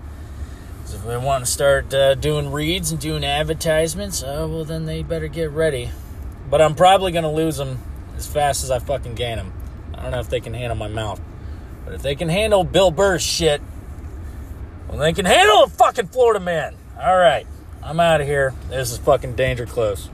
[0.85, 5.03] if they want to start uh, doing reads and doing advertisements, uh, well then they
[5.03, 5.91] better get ready.
[6.49, 7.79] But I'm probably gonna lose them
[8.15, 9.53] as fast as I fucking gain them.
[9.93, 11.19] I don't know if they can handle my mouth,
[11.85, 13.61] but if they can handle Bill Burr's shit,
[14.89, 16.75] well they can handle a fucking Florida man.
[16.99, 17.47] All right,
[17.83, 18.53] I'm out of here.
[18.69, 20.09] This is fucking danger close.